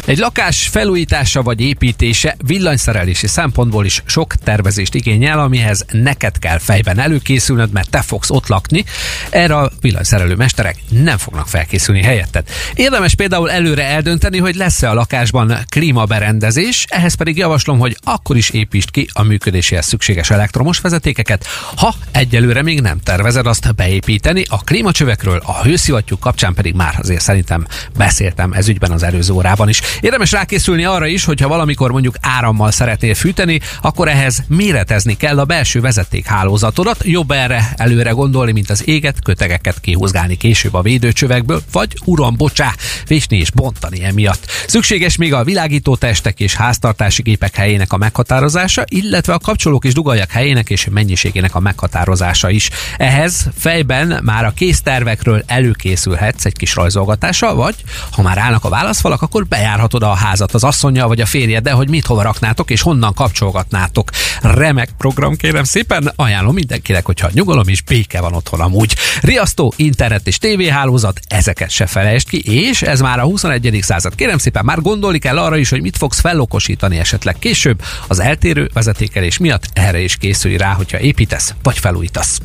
Egy 0.04 0.18
lakás 0.18 0.68
felújítása 0.68 1.42
vagy 1.42 1.60
építése 1.60 2.36
villanyszerelési 2.46 3.26
szempontból 3.26 3.84
is 3.84 4.02
sok 4.06 4.34
tervezést 4.34 4.94
igényel, 4.94 5.38
amihez 5.38 5.84
neked 5.92 6.38
kell 6.38 6.58
fejben 6.58 6.98
előkészülnöd, 6.98 7.72
mert 7.72 7.90
te 7.90 8.02
fogsz 8.02 8.30
ott 8.30 8.48
lakni. 8.48 8.84
Erre 9.30 9.56
a 9.56 9.70
villanyszerelő 9.80 10.34
mesterek 10.34 10.76
nem 10.88 11.18
fognak 11.18 11.48
felkészülni 11.48 12.02
helyetted. 12.02 12.48
Érdemes 12.74 13.14
például 13.14 13.50
előre 13.50 13.84
eldönteni, 13.84 14.38
hogy 14.38 14.54
lesz-e 14.84 14.96
a 14.96 15.00
lakásban 15.00 15.58
klímaberendezés, 15.68 16.84
ehhez 16.88 17.14
pedig 17.14 17.36
javaslom, 17.36 17.78
hogy 17.78 17.96
akkor 18.02 18.36
is 18.36 18.50
építsd 18.50 18.90
ki 18.90 19.08
a 19.12 19.22
működéséhez 19.22 19.86
szükséges 19.86 20.30
elektromos 20.30 20.80
vezetékeket, 20.80 21.46
ha 21.76 21.94
egyelőre 22.10 22.62
még 22.62 22.80
nem 22.80 23.00
tervezed 23.02 23.46
azt 23.46 23.74
beépíteni. 23.74 24.44
A 24.48 24.58
klímacsövekről, 24.58 25.42
a 25.44 25.62
hőszivattyúk 25.62 26.20
kapcsán 26.20 26.54
pedig 26.54 26.74
már 26.74 26.94
azért 26.98 27.20
szerintem 27.20 27.66
beszéltem 27.96 28.52
ez 28.52 28.68
ügyben 28.68 28.90
az 28.90 29.02
előző 29.02 29.32
órában 29.32 29.68
is. 29.68 29.80
Érdemes 30.00 30.32
rákészülni 30.32 30.84
arra 30.84 31.06
is, 31.06 31.24
hogyha 31.24 31.48
valamikor 31.48 31.90
mondjuk 31.90 32.16
árammal 32.20 32.70
szeretnél 32.70 33.14
fűteni, 33.14 33.60
akkor 33.82 34.08
ehhez 34.08 34.42
méretezni 34.48 35.16
kell 35.16 35.38
a 35.38 35.44
belső 35.44 35.80
vezetékhálózatodat. 35.80 37.00
Jobb 37.04 37.30
erre 37.30 37.72
előre 37.76 38.10
gondolni, 38.10 38.52
mint 38.52 38.70
az 38.70 38.88
éget, 38.88 39.22
kötegeket 39.22 39.80
kihúzgálni 39.80 40.36
később 40.36 40.74
a 40.74 40.82
védőcsövekből, 40.82 41.62
vagy 41.72 41.96
uram, 42.04 42.36
bocsá, 42.36 42.74
vésni 43.06 43.38
és 43.38 43.50
bontani 43.50 44.04
emiatt. 44.04 44.46
Szükséges 44.74 45.16
még 45.16 45.32
a 45.34 45.44
világító 45.44 45.96
testek 45.96 46.40
és 46.40 46.54
háztartási 46.54 47.22
gépek 47.22 47.56
helyének 47.56 47.92
a 47.92 47.96
meghatározása, 47.96 48.84
illetve 48.88 49.32
a 49.32 49.38
kapcsolók 49.38 49.84
és 49.84 49.92
dugaljak 49.92 50.30
helyének 50.30 50.70
és 50.70 50.88
mennyiségének 50.90 51.54
a 51.54 51.60
meghatározása 51.60 52.50
is. 52.50 52.70
Ehhez 52.96 53.46
fejben 53.56 54.20
már 54.22 54.44
a 54.44 54.50
késztervekről 54.50 55.42
előkészülhetsz 55.46 56.44
egy 56.44 56.56
kis 56.56 56.74
rajzolgatással, 56.74 57.54
vagy 57.54 57.74
ha 58.10 58.22
már 58.22 58.38
állnak 58.38 58.64
a 58.64 58.68
válaszfalak, 58.68 59.22
akkor 59.22 59.46
bejárhatod 59.46 60.02
a 60.02 60.14
házat 60.14 60.52
az 60.52 60.64
asszonya 60.64 61.08
vagy 61.08 61.20
a 61.20 61.26
férjed, 61.26 61.62
de 61.62 61.72
hogy 61.72 61.88
mit 61.88 62.06
hova 62.06 62.22
raknátok 62.22 62.70
és 62.70 62.80
honnan 62.80 63.14
kapcsolgatnátok. 63.14 64.10
Remek 64.40 64.88
program, 64.98 65.36
kérem 65.36 65.64
szépen, 65.64 66.12
ajánlom 66.16 66.54
mindenkinek, 66.54 67.04
hogyha 67.06 67.30
nyugalom 67.32 67.68
és 67.68 67.82
béke 67.82 68.20
van 68.20 68.34
otthon 68.34 68.60
amúgy. 68.60 68.96
Riasztó, 69.20 69.72
internet 69.76 70.26
és 70.26 70.38
tévéhálózat, 70.38 71.20
ezeket 71.28 71.70
se 71.70 71.86
felejtsd 71.86 72.28
ki, 72.28 72.66
és 72.66 72.82
ez 72.82 73.00
már 73.00 73.18
a 73.18 73.24
21. 73.24 73.78
század. 73.82 74.14
Kérem 74.14 74.38
szépen, 74.38 74.62
már 74.64 74.80
gondolni 74.80 75.18
kell 75.18 75.38
arra 75.38 75.56
is, 75.56 75.71
hogy 75.71 75.80
mit 75.80 75.97
fogsz 75.97 76.21
fellokosítani 76.21 76.99
esetleg 76.99 77.38
később. 77.38 77.83
Az 78.06 78.21
eltérő 78.21 78.71
vezetékelés 78.73 79.38
miatt 79.38 79.64
erre 79.73 80.00
is 80.00 80.16
készülj 80.16 80.56
rá, 80.56 80.73
hogyha 80.73 81.00
építesz 81.00 81.54
vagy 81.62 81.78
felújítasz. 81.78 82.40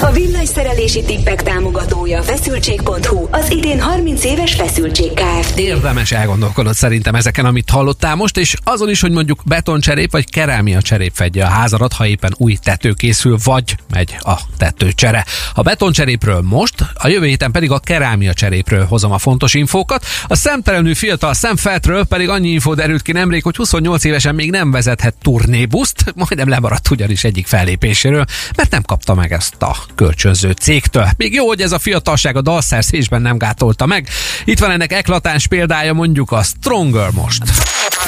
A 0.00 0.10
villanyszerelési 0.10 1.02
tippek 1.02 1.42
támogatója 1.42 2.18
a 2.18 2.22
feszültség.hu, 2.22 3.28
az 3.30 3.50
idén 3.50 3.80
30 3.80 4.24
éves 4.24 4.54
feszültség 4.54 5.10
Kft. 5.12 5.58
Érdemes 5.58 6.12
elgondolkodnod 6.12 6.74
szerintem 6.74 7.14
ezeken, 7.14 7.44
amit 7.44 7.70
hallottál 7.70 8.14
most, 8.14 8.36
és 8.36 8.54
azon 8.64 8.90
is, 8.90 9.00
hogy 9.00 9.10
mondjuk 9.10 9.42
betoncserép 9.44 10.12
vagy 10.12 10.30
kerámia 10.30 10.82
cserép 10.82 11.12
fedje 11.14 11.44
a 11.44 11.48
házadat, 11.48 11.92
ha 11.92 12.06
éppen 12.06 12.34
új 12.36 12.56
tető 12.62 12.92
készül, 12.92 13.38
vagy 13.44 13.76
megy 13.90 14.16
a 14.20 14.34
tetőcsere. 14.58 15.24
A 15.54 15.62
betoncserépről 15.62 16.40
most, 16.40 16.74
a 16.94 17.08
jövő 17.08 17.26
héten 17.26 17.50
pedig 17.50 17.70
a 17.70 17.78
kerámia 17.78 18.32
cserépről 18.32 18.84
hozom 18.84 19.12
a 19.12 19.18
fontos 19.18 19.54
infókat. 19.54 20.04
A 20.26 20.34
szemtelenül 20.34 20.94
fiatal 20.94 21.34
szemfeltről 21.50 22.04
pedig 22.04 22.28
annyi 22.28 22.48
infó 22.48 22.74
derült 22.74 23.02
ki 23.02 23.12
nemrég, 23.12 23.42
hogy 23.42 23.56
28 23.56 24.04
évesen 24.04 24.34
még 24.34 24.50
nem 24.50 24.70
vezethet 24.70 25.14
turnébuszt, 25.22 26.04
majdnem 26.14 26.48
lemaradt 26.48 26.90
ugyanis 26.90 27.24
egyik 27.24 27.46
fellépéséről, 27.46 28.24
mert 28.56 28.70
nem 28.70 28.82
kapta 28.82 29.14
meg 29.14 29.32
ezt 29.32 29.62
a 29.62 29.76
kölcsönző 29.94 30.50
cégtől. 30.50 31.08
Még 31.16 31.34
jó, 31.34 31.46
hogy 31.46 31.60
ez 31.60 31.72
a 31.72 31.78
fiatalság 31.78 32.36
a 32.36 32.40
dalszerzésben 32.40 33.22
nem 33.22 33.38
gátolta 33.38 33.86
meg. 33.86 34.08
Itt 34.44 34.58
van 34.58 34.70
ennek 34.70 34.92
eklatáns 34.92 35.46
példája 35.46 35.92
mondjuk 35.92 36.32
a 36.32 36.42
Stronger 36.42 37.10
most. 37.10 37.42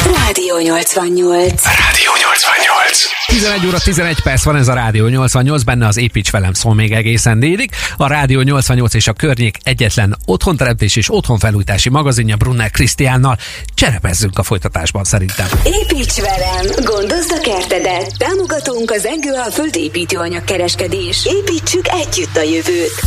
Rádió 0.05 0.59
88. 0.59 1.65
Rádió 1.65 2.11
88. 2.23 3.05
11 3.27 3.67
óra 3.67 3.79
11 3.79 4.23
perc 4.23 4.45
van 4.45 4.57
ez 4.57 4.69
a 4.69 4.75
Rádió 4.75 5.07
88, 5.07 5.63
benne 5.63 5.87
az 5.87 5.97
Építs 5.97 6.31
velem 6.31 6.53
szól 6.53 6.75
még 6.75 6.93
egészen 6.93 7.39
délig. 7.39 7.71
A 7.97 8.07
Rádió 8.07 8.41
88 8.41 8.95
és 8.95 9.07
a 9.07 9.13
környék 9.13 9.57
egyetlen 9.63 10.17
otthonteremtés 10.25 10.97
és 10.97 11.13
otthonfelújítási 11.15 11.89
magazinja 11.89 12.37
Brunner 12.37 12.71
Krisztiánnal. 12.71 13.39
Cserebezzünk 13.75 14.39
a 14.39 14.43
folytatásban 14.43 15.05
szerintem. 15.05 15.47
Építs 15.65 16.21
velem, 16.21 16.67
gondozd 16.85 17.33
a 17.37 17.41
kertedet. 17.41 18.17
Támogatunk 18.17 18.91
az 18.91 19.07
Engő 19.07 19.33
a 19.47 19.51
földépítőanyag 19.51 20.45
kereskedés. 20.45 21.27
Építsük 21.27 21.89
együtt 21.89 22.37
a 22.37 22.43
jövőt. 22.43 23.03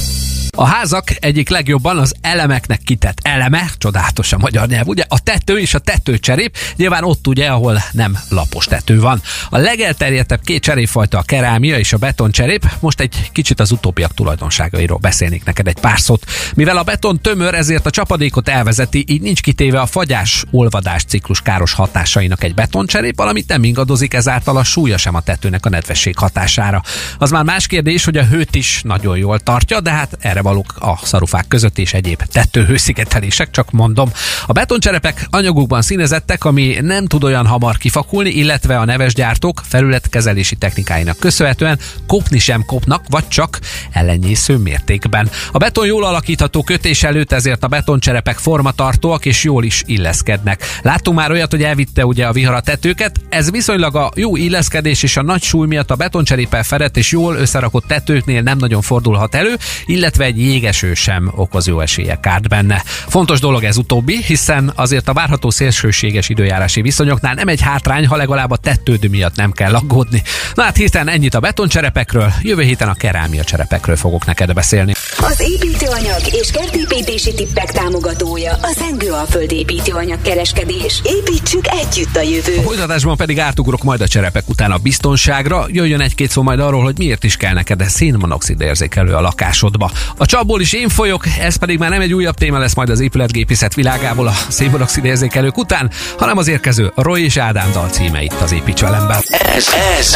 A 0.57 0.65
házak 0.65 1.07
egyik 1.19 1.49
legjobban 1.49 1.97
az 1.97 2.13
elemeknek 2.21 2.79
kitett 2.83 3.17
eleme, 3.21 3.69
csodálatos 3.77 4.33
a 4.33 4.37
magyar 4.37 4.67
nyelv, 4.67 4.87
ugye? 4.87 5.03
A 5.07 5.23
tető 5.23 5.59
és 5.59 5.73
a 5.73 5.79
tetőcserép, 5.79 6.57
nyilván 6.75 7.03
ott 7.03 7.27
ugye, 7.27 7.47
ahol 7.47 7.83
nem 7.91 8.17
lapos 8.29 8.65
tető 8.65 8.99
van. 8.99 9.21
A 9.49 9.57
legelterjedtebb 9.57 10.41
két 10.43 10.61
cserépfajta 10.61 11.17
a 11.17 11.21
kerámia 11.21 11.77
és 11.77 11.93
a 11.93 11.97
betoncserép, 11.97 12.69
most 12.79 12.99
egy 12.99 13.29
kicsit 13.31 13.59
az 13.59 13.71
utóbbiak 13.71 14.13
tulajdonságairól 14.13 14.97
beszélnék 14.97 15.43
neked 15.43 15.67
egy 15.67 15.79
pár 15.79 15.99
szót. 15.99 16.25
Mivel 16.55 16.77
a 16.77 16.83
beton 16.83 17.21
tömör, 17.21 17.53
ezért 17.53 17.85
a 17.85 17.89
csapadékot 17.89 18.49
elvezeti, 18.49 19.05
így 19.07 19.21
nincs 19.21 19.41
kitéve 19.41 19.79
a 19.79 19.85
fagyás 19.85 20.43
olvadás 20.51 21.03
ciklus 21.03 21.41
káros 21.41 21.73
hatásainak 21.73 22.43
egy 22.43 22.53
betoncserép, 22.53 23.15
valamit 23.15 23.47
nem 23.47 23.63
ingadozik 23.63 24.13
ezáltal 24.13 24.57
a 24.57 24.63
súlya 24.63 24.97
sem 24.97 25.15
a 25.15 25.21
tetőnek 25.21 25.65
a 25.65 25.69
nedvesség 25.69 26.17
hatására. 26.17 26.81
Az 27.17 27.31
már 27.31 27.43
más 27.43 27.67
kérdés, 27.67 28.05
hogy 28.05 28.17
a 28.17 28.25
hőt 28.25 28.55
is 28.55 28.81
nagyon 28.83 29.17
jól 29.17 29.39
tartja, 29.39 29.79
de 29.79 29.91
hát 29.91 30.17
erre 30.19 30.43
valók 30.45 30.73
a 30.79 30.97
szarufák 31.03 31.47
között 31.47 31.77
és 31.77 31.93
egyéb 31.93 32.21
tetőhőszigetelések, 32.31 33.49
csak 33.51 33.71
mondom. 33.71 34.11
A 34.45 34.51
betoncserepek 34.51 35.27
anyagukban 35.29 35.81
színezettek, 35.81 36.45
ami 36.45 36.77
nem 36.81 37.05
tud 37.05 37.23
olyan 37.23 37.47
hamar 37.47 37.77
kifakulni, 37.77 38.29
illetve 38.29 38.77
a 38.77 38.85
neves 38.85 39.13
gyártók 39.13 39.61
felületkezelési 39.63 40.55
technikáinak 40.55 41.17
köszönhetően 41.19 41.79
kopni 42.07 42.39
sem 42.39 42.65
kopnak, 42.65 43.03
vagy 43.09 43.27
csak 43.27 43.59
ellenyésző 43.91 44.57
mértékben. 44.57 45.29
A 45.51 45.57
beton 45.57 45.85
jól 45.85 46.05
alakítható 46.05 46.63
kötés 46.63 47.03
előtt, 47.03 47.31
ezért 47.31 47.63
a 47.63 47.67
betoncserepek 47.67 48.37
formatartóak 48.37 49.25
és 49.25 49.43
jól 49.43 49.63
is 49.63 49.83
illeszkednek. 49.85 50.63
Láttunk 50.81 51.17
már 51.17 51.31
olyat, 51.31 51.51
hogy 51.51 51.63
elvitte 51.63 52.05
ugye 52.05 52.25
a 52.25 52.31
vihar 52.31 52.55
a 52.55 52.61
tetőket, 52.61 53.19
ez 53.29 53.51
viszonylag 53.51 53.95
a 53.95 54.11
jó 54.15 54.35
illeszkedés 54.35 55.03
és 55.03 55.17
a 55.17 55.21
nagy 55.21 55.43
súly 55.43 55.67
miatt 55.67 55.91
a 55.91 55.95
betoncserépel 55.95 56.63
fedett 56.63 56.97
és 56.97 57.11
jól 57.11 57.35
összerakott 57.35 57.87
tetőknél 57.87 58.41
nem 58.41 58.57
nagyon 58.57 58.81
fordulhat 58.81 59.35
elő, 59.35 59.57
illetve 59.85 60.23
egy 60.25 60.34
jégeső 60.37 60.93
sem 60.93 61.31
okoz 61.35 61.67
jó 61.67 61.79
esélyek 61.79 62.19
benne. 62.49 62.83
Fontos 62.85 63.39
dolog 63.39 63.63
ez 63.63 63.77
utóbbi, 63.77 64.23
hiszen 64.23 64.71
azért 64.75 65.07
a 65.07 65.13
várható 65.13 65.49
szélsőséges 65.49 66.29
időjárási 66.29 66.81
viszonyoknál 66.81 67.33
nem 67.33 67.47
egy 67.47 67.61
hátrány, 67.61 68.07
ha 68.07 68.15
legalább 68.15 68.51
a 68.51 68.57
tetődő 68.57 69.09
miatt 69.09 69.35
nem 69.35 69.51
kell 69.51 69.75
aggódni. 69.75 70.23
Na 70.53 70.63
hát 70.63 70.75
hiszen 70.75 71.09
ennyit 71.09 71.33
a 71.33 71.39
betoncserepekről, 71.39 72.33
jövő 72.41 72.61
héten 72.61 72.87
a 72.87 72.93
kerámia 72.93 73.43
cserepekről 73.43 73.95
fogok 73.95 74.25
neked 74.25 74.53
beszélni. 74.53 74.93
Az 75.27 75.39
építőanyag 75.39 76.19
és 76.31 76.51
kertépítési 76.51 77.33
tippek 77.33 77.71
támogatója 77.71 78.53
a 78.53 78.75
Zengő 78.77 79.11
a 79.11 79.25
földépítőanyag 79.29 80.21
kereskedés. 80.21 81.01
Építsük 81.03 81.67
együtt 81.67 82.15
a 82.15 82.21
jövőt. 82.21 82.57
A 82.57 82.61
folytatásban 82.61 83.17
pedig 83.17 83.39
átugrok 83.39 83.83
majd 83.83 84.01
a 84.01 84.07
cserepek 84.07 84.49
után 84.49 84.71
a 84.71 84.77
biztonságra, 84.77 85.65
jöjjön 85.69 86.01
egy-két 86.01 86.29
szó 86.29 86.41
majd 86.41 86.59
arról, 86.59 86.83
hogy 86.83 86.97
miért 86.97 87.23
is 87.23 87.37
kell 87.37 87.53
neked 87.53 87.83
szénmonoxid 87.87 88.61
érzékelő 88.61 89.13
a 89.13 89.21
lakásodba. 89.21 89.91
A 90.17 90.25
A 90.25 90.27
csapból 90.27 90.61
is 90.61 90.73
én 90.73 90.89
folyok, 90.89 91.23
ez 91.39 91.55
pedig 91.55 91.79
már 91.79 91.89
nem 91.89 92.01
egy 92.01 92.13
újabb 92.13 92.35
téma 92.35 92.57
lesz 92.57 92.75
majd 92.75 92.89
az 92.89 92.99
épületgépészet 92.99 93.73
világából 93.73 94.27
a 94.27 94.33
szénmonoxid 94.49 95.05
érzékelők 95.05 95.57
után, 95.57 95.91
hanem 96.17 96.37
az 96.37 96.47
érkező 96.47 96.91
Roy 96.95 97.23
és 97.23 97.37
Ádám 97.37 97.71
dal 97.71 97.89
címe 97.89 98.21
itt 98.21 98.41
az 98.41 98.51
Építs 98.51 98.79
velemben. 98.79 99.17
Ez, 99.29 99.67
ez 99.99 100.13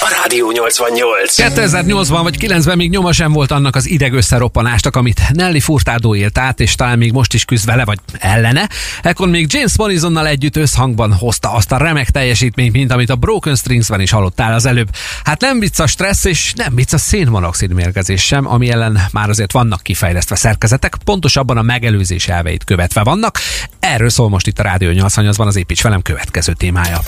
a 0.00 0.14
Rádió 0.22 0.50
88. 0.50 1.34
2008-ban 1.36 2.20
vagy 2.22 2.36
9-ben 2.40 2.76
még 2.76 2.90
nyoma 2.90 3.12
sem 3.12 3.32
volt 3.32 3.50
annak 3.50 3.76
az 3.76 3.88
ideg 3.88 4.14
összeroppanásnak, 4.32 4.96
amit 4.96 5.20
Nelly 5.32 5.58
Furtado 5.58 6.14
élt 6.14 6.38
át, 6.38 6.60
és 6.60 6.74
talán 6.74 6.98
még 6.98 7.12
most 7.12 7.34
is 7.34 7.44
küzd 7.44 7.66
vele, 7.66 7.84
vagy 7.84 7.98
ellene. 8.18 8.68
Ekkor 9.02 9.28
még 9.28 9.52
James 9.52 9.76
Morrisonnal 9.76 10.26
együtt 10.26 10.56
összhangban 10.56 11.12
hozta 11.12 11.52
azt 11.52 11.72
a 11.72 11.76
remek 11.76 12.10
teljesítményt, 12.10 12.72
mint 12.72 12.92
amit 12.92 13.10
a 13.10 13.16
Broken 13.16 13.54
Stringsben 13.54 14.00
is 14.00 14.10
hallottál 14.10 14.52
az 14.52 14.66
előbb. 14.66 14.88
Hát 15.24 15.40
nem 15.40 15.58
vicc 15.58 15.78
a 15.78 15.86
stressz, 15.86 16.24
és 16.24 16.52
nem 16.56 16.74
vicc 16.74 16.92
a 16.92 16.98
szénmonoxid 16.98 17.72
mérgezés 17.72 18.22
sem, 18.22 18.46
ami 18.46 18.70
ellen 18.70 19.00
már 19.12 19.28
azért 19.28 19.52
vannak 19.52 19.82
kifejlesztve 19.82 20.36
szerkezetek, 20.36 20.96
pontosabban 21.04 21.56
a 21.56 21.62
megelőzés 21.62 22.28
elveit 22.28 22.64
követve 22.64 23.02
vannak. 23.02 23.38
Erről 23.80 24.10
szól 24.10 24.28
most 24.28 24.46
itt 24.46 24.58
a 24.58 24.62
Rádió 24.62 24.90
88-ban 24.92 25.46
az 25.46 25.56
Építs 25.56 25.82
velem 25.82 26.02
következő 26.02 26.52
témája. 26.52 27.00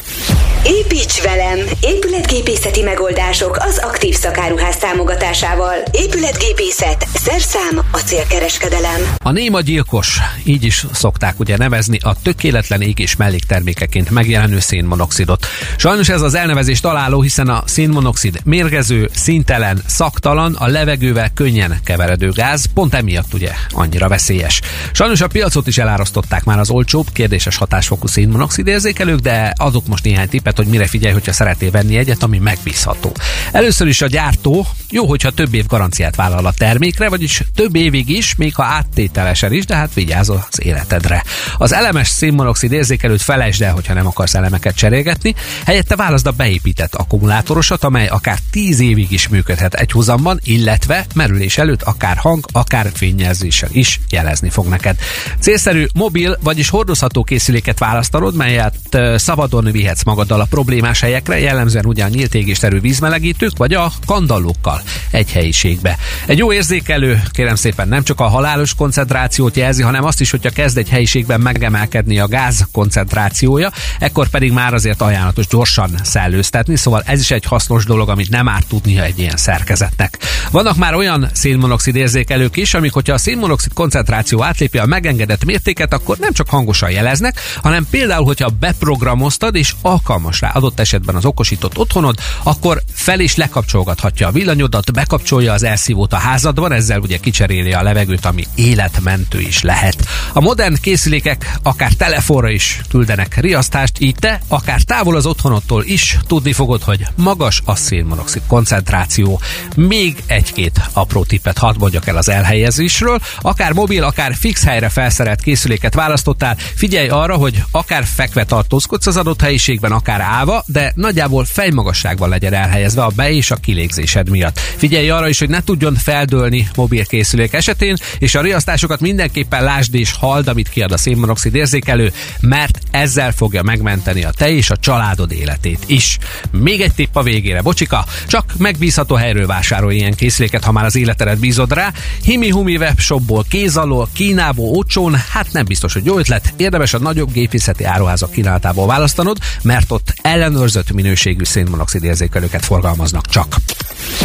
Építs 0.65 1.23
velem! 1.23 1.59
Épületgépészeti 1.81 2.83
megoldások 2.83 3.57
az 3.61 3.79
aktív 3.79 4.15
szakáruház 4.15 4.77
támogatásával. 4.77 5.75
Épületgépészet, 5.91 7.04
szerszám, 7.13 7.81
acélkereskedelem. 7.91 9.01
A 9.23 9.31
néma 9.31 9.61
gyilkos, 9.61 10.21
így 10.45 10.65
is 10.65 10.87
szokták 10.93 11.41
ugye 11.41 11.57
nevezni, 11.57 11.99
a 12.03 12.17
tökéletlen 12.23 12.81
égés 12.81 13.17
melléktermékeként 13.17 14.11
megjelenő 14.11 14.61
szénmonoxidot. 14.61 15.47
Sajnos 15.77 16.09
ez 16.09 16.21
az 16.21 16.35
elnevezés 16.35 16.81
találó, 16.81 17.23
hiszen 17.23 17.49
a 17.49 17.63
szénmonoxid 17.67 18.41
mérgező, 18.45 19.11
szintelen, 19.15 19.83
szaktalan, 19.87 20.55
a 20.55 20.67
levegővel 20.67 21.31
könnyen 21.35 21.81
keveredő 21.85 22.31
gáz, 22.31 22.67
pont 22.75 22.95
emiatt 22.95 23.35
ugye 23.35 23.51
annyira 23.71 24.09
veszélyes. 24.09 24.61
Sajnos 24.93 25.21
a 25.21 25.27
piacot 25.27 25.67
is 25.67 25.79
elárasztották 25.79 26.45
már 26.45 26.59
az 26.59 26.71
olcsóbb, 26.71 27.07
kérdéses 27.13 27.57
hatásfokú 27.57 28.07
szénmonoxid 28.07 28.67
érzékelők, 28.67 29.19
de 29.19 29.53
adok 29.57 29.87
most 29.87 30.05
néhány 30.05 30.29
tippet, 30.29 30.57
hogy 30.57 30.67
mire 30.67 30.87
figyelj, 30.87 31.13
hogyha 31.13 31.33
szeretnél 31.33 31.71
venni 31.71 31.97
egyet, 31.97 32.23
ami 32.23 32.39
megbízható. 32.39 33.13
Először 33.53 33.87
is 33.87 34.03
a 34.03 34.07
gyártó, 34.07 34.67
jó, 34.91 35.07
hogyha 35.07 35.31
több 35.31 35.55
év 35.55 35.67
garanciát 35.67 36.17
vállal 36.17 36.47
a 36.47 36.53
termékre, 36.95 37.09
vagyis 37.09 37.43
több 37.55 37.77
évig 37.77 38.09
is, 38.09 38.35
még 38.35 38.55
ha 38.55 38.65
áttételesen 38.65 39.53
is, 39.53 39.67
de 39.67 39.75
hát 39.75 39.95
vigyázz 39.95 40.29
az 40.29 40.63
életedre. 40.63 41.25
Az 41.57 41.73
elemes 41.73 42.09
szénmonoxid 42.09 42.73
érzékelőt 42.73 43.23
felejtsd 43.23 43.63
el, 43.63 43.73
hogyha 43.73 43.95
nem 43.95 44.07
akarsz 44.07 44.35
elemeket 44.35 44.75
cserélgetni, 44.75 45.35
helyette 45.65 45.97
válaszd 45.97 46.27
a 46.27 46.31
beépített 46.31 46.95
akkumulátorosat, 46.95 47.85
amely 47.85 48.07
akár 48.07 48.39
10 48.51 48.81
évig 48.81 49.11
is 49.11 49.29
működhet 49.29 49.75
egy 49.75 49.93
húzamban, 49.93 50.41
illetve 50.45 51.07
merülés 51.15 51.59
előtt 51.59 51.83
akár 51.83 52.17
hang, 52.17 52.47
akár 52.53 52.91
fényjelzéssel 52.95 53.69
is 53.73 54.01
jelezni 54.11 54.51
fog 54.51 54.67
neked. 54.67 54.97
Célszerű 55.39 55.87
mobil, 55.95 56.39
vagyis 56.43 56.69
hordozható 56.69 57.25
készüléket 57.25 57.79
választanod, 57.79 58.35
melyet 58.35 58.99
szabadon 59.17 59.65
vihetsz 59.65 60.05
magaddal 60.05 60.41
a 60.41 60.45
problémás 60.51 61.01
helyekre, 61.01 61.41
jellemzően 61.41 61.87
ugyan 61.87 62.11
nyílt 62.11 62.35
égésterű 62.35 62.81
vízmelegítők, 62.81 63.57
vagy 63.57 63.75
a 63.75 63.93
kandallókkal 64.07 64.83
egy 65.11 65.33
helyiségbe. 65.33 65.99
Egy 66.27 66.39
jó 66.39 66.51
érzékelő, 66.89 67.23
kérem 67.31 67.55
szépen, 67.55 67.89
nem 67.89 68.03
csak 68.03 68.21
a 68.21 68.27
halálos 68.29 68.75
koncentrációt 68.75 69.57
jelzi, 69.57 69.83
hanem 69.83 70.05
azt 70.05 70.21
is, 70.21 70.31
hogyha 70.31 70.51
kezd 70.51 70.79
egy 70.79 70.89
helyiségben 70.89 71.41
megemelkedni 71.41 72.19
a 72.19 72.27
gáz 72.27 72.67
koncentrációja, 72.73 73.73
ekkor 73.99 74.29
pedig 74.29 74.53
már 74.53 74.75
azért 74.75 75.01
ajánlatos 75.01 75.47
gyorsan 75.47 75.91
szellőztetni, 76.03 76.77
szóval 76.77 77.03
ez 77.07 77.21
is 77.21 77.31
egy 77.31 77.45
hasznos 77.45 77.85
dolog, 77.85 78.09
amit 78.09 78.31
nem 78.31 78.49
árt 78.49 78.67
tudnia 78.67 79.03
egy 79.03 79.19
ilyen 79.19 79.37
szerkezetnek. 79.37 80.19
Vannak 80.51 80.77
már 80.77 80.95
olyan 80.95 81.29
szénmonoxid 81.33 81.97
érzékelők 81.97 82.57
is, 82.57 82.75
amik, 82.75 82.93
hogyha 82.93 83.15
a 83.15 83.19
szénmonoxid 83.19 83.73
koncentráció 83.73 84.43
átlépi 84.43 84.79
a 84.79 84.87
megengedett 84.87 85.45
mértéket, 85.45 85.93
akkor 85.93 86.17
nem 86.17 86.33
csak 86.33 86.49
hangosan 86.49 86.91
jeleznek, 86.91 87.41
hanem 87.63 87.87
például, 87.91 88.25
hogyha 88.25 88.53
beprogramoztad 88.61 89.55
és 89.55 89.75
alkalmas 89.83 90.41
rá 90.41 90.51
adott 90.51 90.81
esetben 90.81 91.15
az 91.15 91.25
okosított 91.25 91.79
otthonod, 91.79 92.19
akkor 92.43 92.83
fel 92.93 93.21
is 93.21 93.37
lekapcsolgathatja 93.37 94.29
a 94.29 94.33
villanyodat, 94.33 94.93
bekapcsolja 94.93 95.53
az 95.53 95.63
elszívót 95.63 96.13
a 96.13 96.17
házadban, 96.17 96.73
ezzel 96.75 97.01
ugye 97.01 97.17
kicseréli 97.17 97.73
a 97.73 97.83
levegőt, 97.83 98.25
ami 98.25 98.45
életmentő 98.55 99.41
is 99.41 99.63
lehet. 99.63 100.07
A 100.33 100.41
modern 100.41 100.81
készülékek 100.81 101.59
akár 101.63 101.93
telefonra 101.93 102.51
is 102.51 102.81
küldenek 102.89 103.41
riasztást, 103.41 104.01
így 104.01 104.15
te 104.15 104.41
akár 104.49 104.81
távol 104.81 105.17
az 105.17 105.27
otthonodtól 105.27 105.85
is 105.85 106.19
tudni 106.27 106.53
fogod, 106.53 106.83
hogy 106.83 107.07
magas 107.17 107.63
a 107.65 107.75
szénmonoxid 107.75 108.43
koncentráció. 108.47 109.41
Még 109.77 110.23
egy-két 110.27 110.81
apró 110.93 111.25
tippet 111.25 111.59
hadd 111.59 111.79
mondjak 111.79 112.07
el 112.07 112.17
az 112.17 112.29
elhelyezésről. 112.29 113.21
Akár 113.41 113.73
mobil, 113.73 114.05
akár 114.05 114.35
fix 114.35 114.65
helyre 114.65 114.89
felszerelt 114.89 115.41
készüléket 115.41 115.95
választottál, 115.95 116.57
figyelj 116.75 117.09
arra, 117.09 117.37
hogy 117.37 117.63
akár 117.71 118.05
fekve 118.05 118.45
tartózkodsz 118.45 119.07
az 119.07 119.17
adott 119.17 119.41
helyiségben, 119.41 119.93
akár 119.93 120.21
állva, 120.21 120.65
de 120.67 120.93
nagyjából 120.95 121.45
fejmagasságban 121.45 122.29
legyen 122.29 122.53
elhelyezve 122.53 123.03
a 123.03 123.11
be- 123.17 123.31
és 123.31 123.51
a 123.51 123.57
kilégzésed 123.57 124.31
miatt. 124.31 124.59
Figyelj 124.59 125.11
arra 125.11 125.29
is, 125.29 125.39
hogy 125.39 125.49
ne 125.49 125.63
tudjon 125.63 125.95
feldőlni 125.95 126.64
mobilkészülék 126.77 127.53
esetén, 127.53 127.97
és 128.19 128.35
a 128.35 128.41
riasztásokat 128.41 129.01
mindenképpen 129.01 129.65
lásd 129.65 129.95
és 129.95 130.13
hald, 130.13 130.49
amit 130.49 130.69
kiad 130.69 130.93
a 130.93 130.97
szénmonoxid 130.97 131.55
érzékelő, 131.55 132.13
mert 132.41 132.79
ezzel 132.91 133.33
fogja 133.33 133.63
megmenteni 133.63 134.25
a 134.25 134.31
te 134.31 134.51
és 134.51 134.71
a 134.71 134.77
családod 134.77 135.33
életét 135.33 135.85
is. 135.87 136.19
Még 136.51 136.81
egy 136.81 136.95
tipp 136.95 137.17
a 137.17 137.23
végére, 137.23 137.63
bocsika, 137.63 138.05
csak 138.27 138.53
megbízható 138.59 139.15
helyről 139.15 139.47
vásárolj 139.47 139.97
ilyen 139.97 140.15
készüléket, 140.15 140.65
ha 140.65 140.73
már 140.73 140.85
az 140.85 140.97
életedet 140.97 141.39
bízod 141.39 141.73
rá. 141.73 141.93
Himi-humi 142.23 142.77
webshopból, 142.77 143.45
kéz 143.49 143.77
alól, 143.77 144.09
Kínából, 144.13 144.69
olcsón, 144.69 145.15
hát 145.31 145.53
nem 145.53 145.65
biztos, 145.65 145.93
hogy 145.93 146.05
jó 146.05 146.19
ötlet. 146.19 146.55
Érdemes 146.57 146.95
a 146.95 146.99
nagyobb 146.99 147.33
gépészeti 147.33 147.85
áruházak 147.85 148.31
kínálatából 148.31 148.87
választanod, 148.87 149.39
mert 149.63 149.91
ott 149.91 150.15
ellenőrzött 150.23 150.93
minőségű 150.93 151.45
szénmonoxid 151.45 152.05
érzékelőket 152.05 152.65
forgalmaznak 152.65 153.27
csak. 153.29 153.57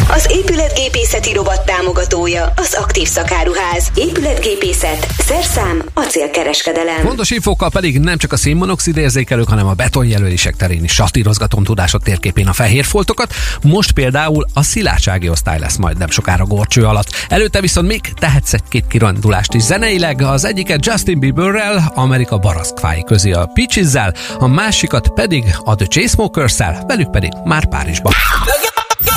Az 0.08 0.26
épületgépészeti 0.30 1.32
rovat 1.32 1.64
támogatója 1.64 2.29
az 2.36 2.74
aktív 2.80 3.08
szakáruház. 3.08 3.90
Épületgépészet, 3.94 5.06
szerszám, 5.18 5.82
acélkereskedelem. 5.94 7.00
Fontos 7.00 7.30
infókkal 7.30 7.70
pedig 7.70 7.98
nem 7.98 8.18
csak 8.18 8.32
a 8.32 8.36
szénmonoxid 8.36 8.96
érzékelők, 8.96 9.48
hanem 9.48 9.66
a 9.66 9.72
betonjelölések 9.72 10.56
terén 10.56 10.84
is 10.84 10.92
satírozgatom 10.92 11.64
tudásod 11.64 12.02
térképén 12.02 12.46
a 12.46 12.52
fehér 12.52 12.84
foltokat. 12.84 13.34
Most 13.62 13.92
például 13.92 14.46
a 14.54 14.62
szilárdsági 14.62 15.28
osztály 15.28 15.58
lesz 15.58 15.76
majd 15.76 15.98
nem 15.98 16.10
sokára 16.10 16.44
gorcső 16.44 16.84
alatt. 16.84 17.08
Előtte 17.28 17.60
viszont 17.60 17.86
még 17.86 18.00
tehetsz 18.00 18.52
egy-két 18.52 18.86
kirandulást 18.86 19.54
is 19.54 19.62
zeneileg, 19.62 20.22
az 20.22 20.44
egyiket 20.44 20.86
Justin 20.86 21.18
Bieberrel, 21.18 21.92
Amerika 21.94 22.38
baraszkfái 22.38 23.04
közé 23.04 23.30
a 23.30 23.50
Peaches-zel, 23.54 24.14
a 24.38 24.46
másikat 24.46 25.08
pedig 25.08 25.44
a 25.64 25.74
The 25.74 25.86
Chainsmokers-szel, 25.86 26.84
velük 26.86 27.10
pedig 27.10 27.32
már 27.44 27.68
Párizsba. 27.68 28.10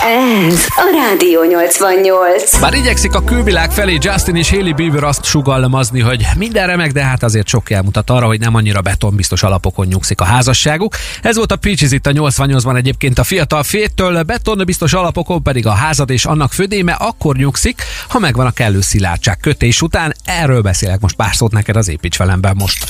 Ez 0.05 0.65
a 0.69 0.95
Rádió 0.95 1.43
88. 1.43 2.59
Bár 2.59 2.73
igyekszik 2.73 3.13
a 3.13 3.23
külvilág 3.23 3.71
felé 3.71 3.97
Justin 4.01 4.35
és 4.35 4.49
Haley 4.49 4.73
Bieber 4.73 5.03
azt 5.03 5.23
sugalmazni, 5.23 5.99
hogy 5.99 6.25
minden 6.37 6.67
remek, 6.67 6.91
de 6.91 7.03
hát 7.03 7.23
azért 7.23 7.47
sok 7.47 7.69
elmutat 7.69 8.09
arra, 8.09 8.25
hogy 8.25 8.39
nem 8.39 8.55
annyira 8.55 8.81
betonbiztos 8.81 9.43
alapokon 9.43 9.85
nyugszik 9.85 10.21
a 10.21 10.23
házasságuk. 10.23 10.95
Ez 11.21 11.35
volt 11.35 11.51
a 11.51 11.55
Peaches 11.55 11.91
itt 11.91 12.05
a 12.05 12.11
88-ban 12.11 12.77
egyébként 12.77 13.19
a 13.19 13.23
fiatal 13.23 13.63
fértől, 13.63 14.23
betonbiztos 14.23 14.93
alapokon 14.93 15.43
pedig 15.43 15.67
a 15.67 15.71
házad 15.71 16.09
és 16.09 16.25
annak 16.25 16.53
födéme 16.53 16.91
akkor 16.91 17.35
nyugszik, 17.35 17.81
ha 18.07 18.19
megvan 18.19 18.45
a 18.45 18.51
kellő 18.51 18.81
szilárdság 18.81 19.37
kötés 19.37 19.81
után. 19.81 20.15
Erről 20.25 20.61
beszélek 20.61 20.99
most 20.99 21.15
pár 21.15 21.35
szót 21.35 21.51
neked 21.51 21.75
az 21.75 21.89
építs 21.89 22.17
velemben 22.17 22.55
most. 22.57 22.85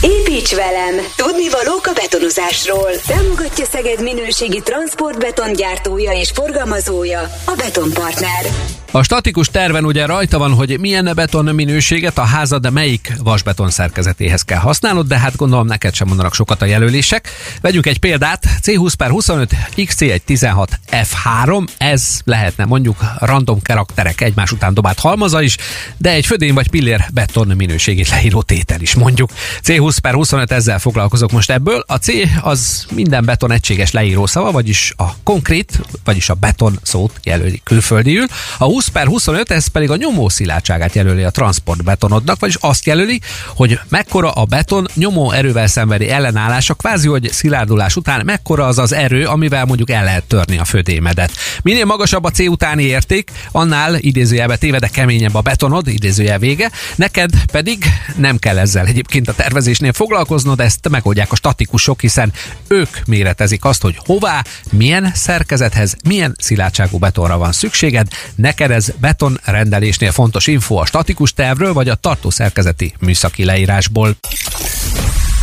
Építs 0.00 0.54
velem! 0.54 0.94
Tudni 1.16 1.48
valók 1.50 1.86
a 1.86 1.92
betonozásról. 1.94 2.90
Támogatja 3.06 3.64
Szeged 3.64 4.02
minőségi 4.02 4.60
transportbetongyártója 4.64 6.12
és 6.12 6.32
forgalmazója 6.34 7.30
a 7.46 7.54
Betonpartner. 7.54 8.83
A 8.96 9.02
statikus 9.02 9.48
terven 9.48 9.84
ugye 9.84 10.06
rajta 10.06 10.38
van, 10.38 10.52
hogy 10.52 10.80
milyen 10.80 11.10
beton 11.14 11.54
minőséget 11.54 12.18
a 12.18 12.24
házad 12.24 12.72
melyik 12.72 13.12
vasbeton 13.18 13.70
szerkezetéhez 13.70 14.42
kell 14.42 14.58
használnod, 14.58 15.06
de 15.06 15.18
hát 15.18 15.36
gondolom 15.36 15.66
neked 15.66 15.94
sem 15.94 16.08
mondanak 16.08 16.34
sokat 16.34 16.62
a 16.62 16.64
jelölések. 16.64 17.28
Vegyünk 17.60 17.86
egy 17.86 17.98
példát, 17.98 18.46
C20 18.62 18.92
per 18.96 19.10
25 19.10 19.50
XC1 19.76 20.18
16 20.24 20.78
F3, 20.90 21.66
ez 21.78 22.20
lehetne 22.24 22.64
mondjuk 22.64 22.96
random 23.18 23.62
karakterek 23.62 24.20
egymás 24.20 24.52
után 24.52 24.74
dobált 24.74 24.98
halmaza 24.98 25.42
is, 25.42 25.56
de 25.96 26.10
egy 26.10 26.26
födény 26.26 26.54
vagy 26.54 26.70
pillér 26.70 27.04
beton 27.12 27.46
minőségét 27.56 28.08
leíró 28.08 28.42
tétel 28.42 28.80
is 28.80 28.94
mondjuk. 28.94 29.30
C20 29.62 29.96
per 30.02 30.14
25 30.14 30.52
ezzel 30.52 30.78
foglalkozok 30.78 31.32
most 31.32 31.50
ebből. 31.50 31.84
A 31.86 31.96
C 31.96 32.08
az 32.40 32.86
minden 32.90 33.24
beton 33.24 33.52
egységes 33.52 33.90
leíró 33.90 34.26
szava, 34.26 34.50
vagyis 34.50 34.92
a 34.96 35.04
konkrét, 35.22 35.80
vagyis 36.04 36.28
a 36.28 36.34
beton 36.34 36.78
szót 36.82 37.20
jelöli 37.22 37.60
külföldiül. 37.64 38.26
A 38.58 38.64
20 38.64 38.82
20 38.84 38.92
per 38.92 39.06
25, 39.06 39.50
ez 39.50 39.66
pedig 39.66 39.90
a 39.90 39.96
nyomó 39.96 40.28
szilátságát 40.28 40.94
jelöli 40.94 41.22
a 41.22 41.30
transportbetonodnak, 41.30 42.40
vagyis 42.40 42.56
azt 42.60 42.86
jelöli, 42.86 43.20
hogy 43.46 43.80
mekkora 43.88 44.30
a 44.30 44.44
beton 44.44 44.86
nyomó 44.94 45.30
erővel 45.30 45.66
szenvedi 45.66 46.08
ellenállása, 46.08 46.74
kvázi, 46.74 47.08
hogy 47.08 47.32
szilárdulás 47.32 47.96
után 47.96 48.22
mekkora 48.24 48.66
az 48.66 48.78
az 48.78 48.92
erő, 48.92 49.26
amivel 49.26 49.64
mondjuk 49.64 49.90
el 49.90 50.04
lehet 50.04 50.24
törni 50.24 50.58
a 50.58 50.64
födémedet. 50.64 51.32
Minél 51.62 51.84
magasabb 51.84 52.24
a 52.24 52.30
C 52.30 52.38
utáni 52.38 52.82
érték, 52.82 53.30
annál 53.52 53.94
idézőjelbe 53.94 54.56
tévede 54.56 54.88
keményebb 54.88 55.34
a 55.34 55.40
betonod, 55.40 55.88
idézőjel 55.88 56.38
vége, 56.38 56.70
neked 56.96 57.30
pedig 57.52 57.84
nem 58.16 58.38
kell 58.38 58.58
ezzel 58.58 58.86
egyébként 58.86 59.28
a 59.28 59.34
tervezésnél 59.34 59.92
foglalkoznod, 59.92 60.60
ezt 60.60 60.88
megoldják 60.88 61.32
a 61.32 61.36
statikusok, 61.36 62.00
hiszen 62.00 62.32
ők 62.68 62.88
méretezik 63.06 63.64
azt, 63.64 63.82
hogy 63.82 63.96
hová, 64.06 64.44
milyen 64.70 65.10
szerkezethez, 65.14 65.96
milyen 66.08 66.34
szilárdságú 66.38 66.98
betonra 66.98 67.38
van 67.38 67.52
szükséged. 67.52 68.08
Neked 68.34 68.72
ez 68.74 68.92
beton 69.00 69.40
rendelésnél 69.44 70.12
fontos 70.12 70.46
info 70.46 70.76
a 70.76 70.86
statikus 70.86 71.32
tervről, 71.32 71.72
vagy 71.72 71.88
a 71.88 71.94
tartószerkezeti 71.94 72.94
műszaki 73.00 73.44
leírásból. 73.44 74.16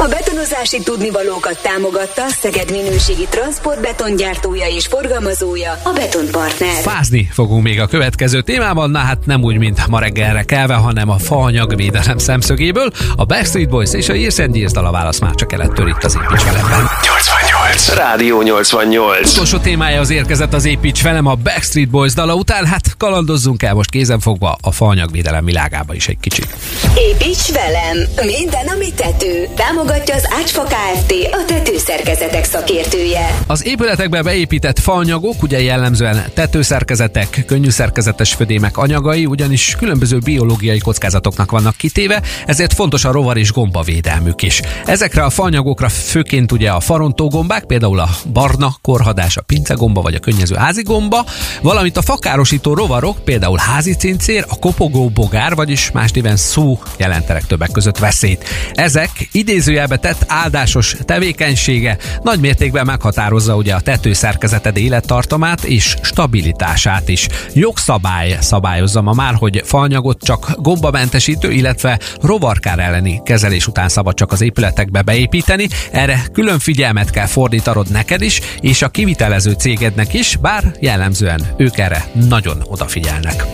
A 0.02 0.08
betonozási 0.08 0.80
tudnivalókat 0.84 1.62
támogatta 1.62 2.30
Szeged 2.30 2.72
minőségi 2.72 3.28
transportbetongyártója 3.30 4.68
és 4.68 4.86
forgalmazója, 4.88 5.72
a 5.84 5.92
Betonpartner. 5.94 6.82
Fázni 6.82 7.30
fogunk 7.32 7.64
még 7.64 7.80
a 7.80 7.88
következő 7.88 8.42
témában, 8.42 8.90
na 8.90 8.98
hát 9.00 9.26
nem 9.26 9.44
úgy, 9.44 9.58
mint 9.58 9.88
ma 9.88 10.00
reggelre 10.00 10.44
kelve, 10.44 10.74
hanem 10.74 11.10
a 11.10 11.18
faanyagvédelem 11.18 12.18
szemszögéből. 12.18 12.92
A 13.16 13.26
Backstreet 13.26 13.70
Boys 13.70 13.94
és 13.94 14.10
a 14.10 14.14
Years 14.14 14.40
and 14.40 14.56
Years 14.56 14.72
dal 14.72 14.86
a 14.86 14.92
válasz 14.92 15.20
már 15.20 15.36
csak 15.36 15.54
elettől 15.54 15.88
itt 15.88 16.04
az 16.04 16.18
Építs 16.24 16.44
velemben. 16.44 16.90
88. 17.04 17.94
Rádió 17.96 18.42
88. 18.42 19.32
Utolsó 19.32 19.58
témája 19.58 20.00
az 20.00 20.10
érkezett 20.10 20.54
az 20.54 20.66
Építs 20.66 21.04
velem 21.04 21.26
a 21.26 21.36
Backstreet 21.36 21.90
Boys 21.90 22.14
dala 22.14 22.36
után, 22.36 22.66
hát 22.66 22.98
kalandozzunk 22.98 23.64
el 23.64 23.74
most 23.74 23.90
kézenfogva 23.90 24.58
a 24.62 24.72
faanyagvédelem 24.72 25.46
világába 25.46 25.94
is 25.94 26.08
egy 26.08 26.20
kicsit. 26.20 26.48
Építs 26.96 27.52
velem! 27.52 27.98
Minden, 28.26 28.68
ami 28.68 28.94
tető. 28.94 29.48
Támogatja 29.92 30.16
az 30.16 30.28
Ácsfa 30.40 30.64
Kft. 30.64 31.14
A 31.32 31.46
tetőszerkezetek 31.46 32.44
szakértője. 32.44 33.40
Az 33.48 33.66
épületekbe 33.66 34.22
beépített 34.22 34.80
faanyagok 34.80 35.44
ugye 35.44 35.62
jellemzően 35.62 36.24
tetőszerkezetek, 36.34 37.44
könnyű 37.46 37.70
szerkezetes 37.70 38.34
födémek 38.34 38.78
anyagai, 38.78 39.26
ugyanis 39.26 39.76
különböző 39.78 40.18
biológiai 40.18 40.78
kockázatoknak 40.78 41.52
vannak 41.52 41.76
kitéve, 41.76 42.22
ezért 42.46 42.74
fontos 42.74 43.06
a 43.06 43.12
rovar 43.12 43.38
és 43.38 43.52
gomba 43.52 43.82
védelmük 43.82 44.42
is. 44.42 44.62
Ezekre 44.86 45.24
a 45.24 45.30
faanyagokra 45.30 45.90
főként 45.90 46.52
ugye 46.52 46.70
a 46.70 46.80
farontógombák, 46.80 47.64
például 47.64 48.00
a 48.00 48.10
barna 48.34 48.76
korhadás, 48.82 49.38
a 49.38 49.42
pincegomba 49.42 50.02
vagy 50.02 50.16
a 50.16 50.20
könnyező 50.20 50.56
házigomba, 50.56 51.26
valamint 51.62 51.98
a 51.98 52.02
fakárosító 52.02 52.74
rovarok, 52.74 53.24
például 53.24 53.58
házi 53.58 53.94
cincér, 53.94 54.46
a 54.48 54.60
kopogó 54.60 55.10
bogár, 55.10 55.56
vagyis 55.56 55.92
más 55.92 56.12
néven 56.12 56.38
szú 56.38 56.80
jelentenek 56.98 57.46
többek 57.46 57.72
között 57.72 57.98
veszélyt. 57.98 58.46
Ezek 58.74 59.28
idézőjelbe 59.72 59.98
tett 59.98 60.26
áldásos 60.28 60.96
tevékenysége 61.06 61.98
nagy 62.22 62.40
mértékben 62.40 62.86
meghatározza 62.86 63.56
ugye 63.56 63.74
a 63.74 63.80
tetőszerkezeted 63.80 64.78
élettartamát 64.78 65.64
és 65.64 65.96
stabilitását 66.02 67.10
is. 67.10 67.28
Jogszabály 67.54 68.38
szabályozza 68.42 69.02
ma 69.02 69.14
már, 69.14 69.34
hogy 69.34 69.62
faanyagot 69.66 70.22
csak 70.22 70.52
gombamentesítő, 70.58 71.52
illetve 71.52 72.00
rovarkár 72.22 72.80
elleni 72.80 73.22
kezelés 73.24 73.68
után 73.68 73.90
szabad 73.90 74.14
csak 74.14 74.32
az 74.32 74.42
épületekbe 74.42 75.02
beépíteni. 75.02 75.68
Erre 75.92 76.24
külön 76.34 76.60
figyelmet 76.60 77.10
kell 77.10 77.28
fordítanod 77.28 77.92
neked 77.92 78.22
is, 78.22 78.40
és 78.60 78.82
a 78.82 78.90
kivitelező 78.90 79.52
cégednek 79.52 80.14
is, 80.14 80.36
bár 80.36 80.64
jellemzően 80.80 81.42
ők 81.58 81.78
erre 81.78 82.06
nagyon 82.14 82.64
odafigyelnek. 82.66 83.46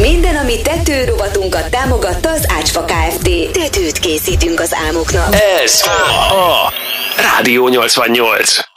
Minden, 0.00 0.36
ami 0.36 0.60
tető 0.62 1.04
rovatunkat 1.04 1.70
támogatta 1.70 2.30
az 2.30 2.46
Ácsfa 2.58 2.84
Kft. 2.84 3.50
Tetőt 3.52 3.98
készítünk 3.98 4.60
az 4.60 4.74
álmoknak. 4.86 5.34
Ez 5.64 5.82
a 6.30 6.72
Rádió 7.16 7.68
88. 7.68 8.74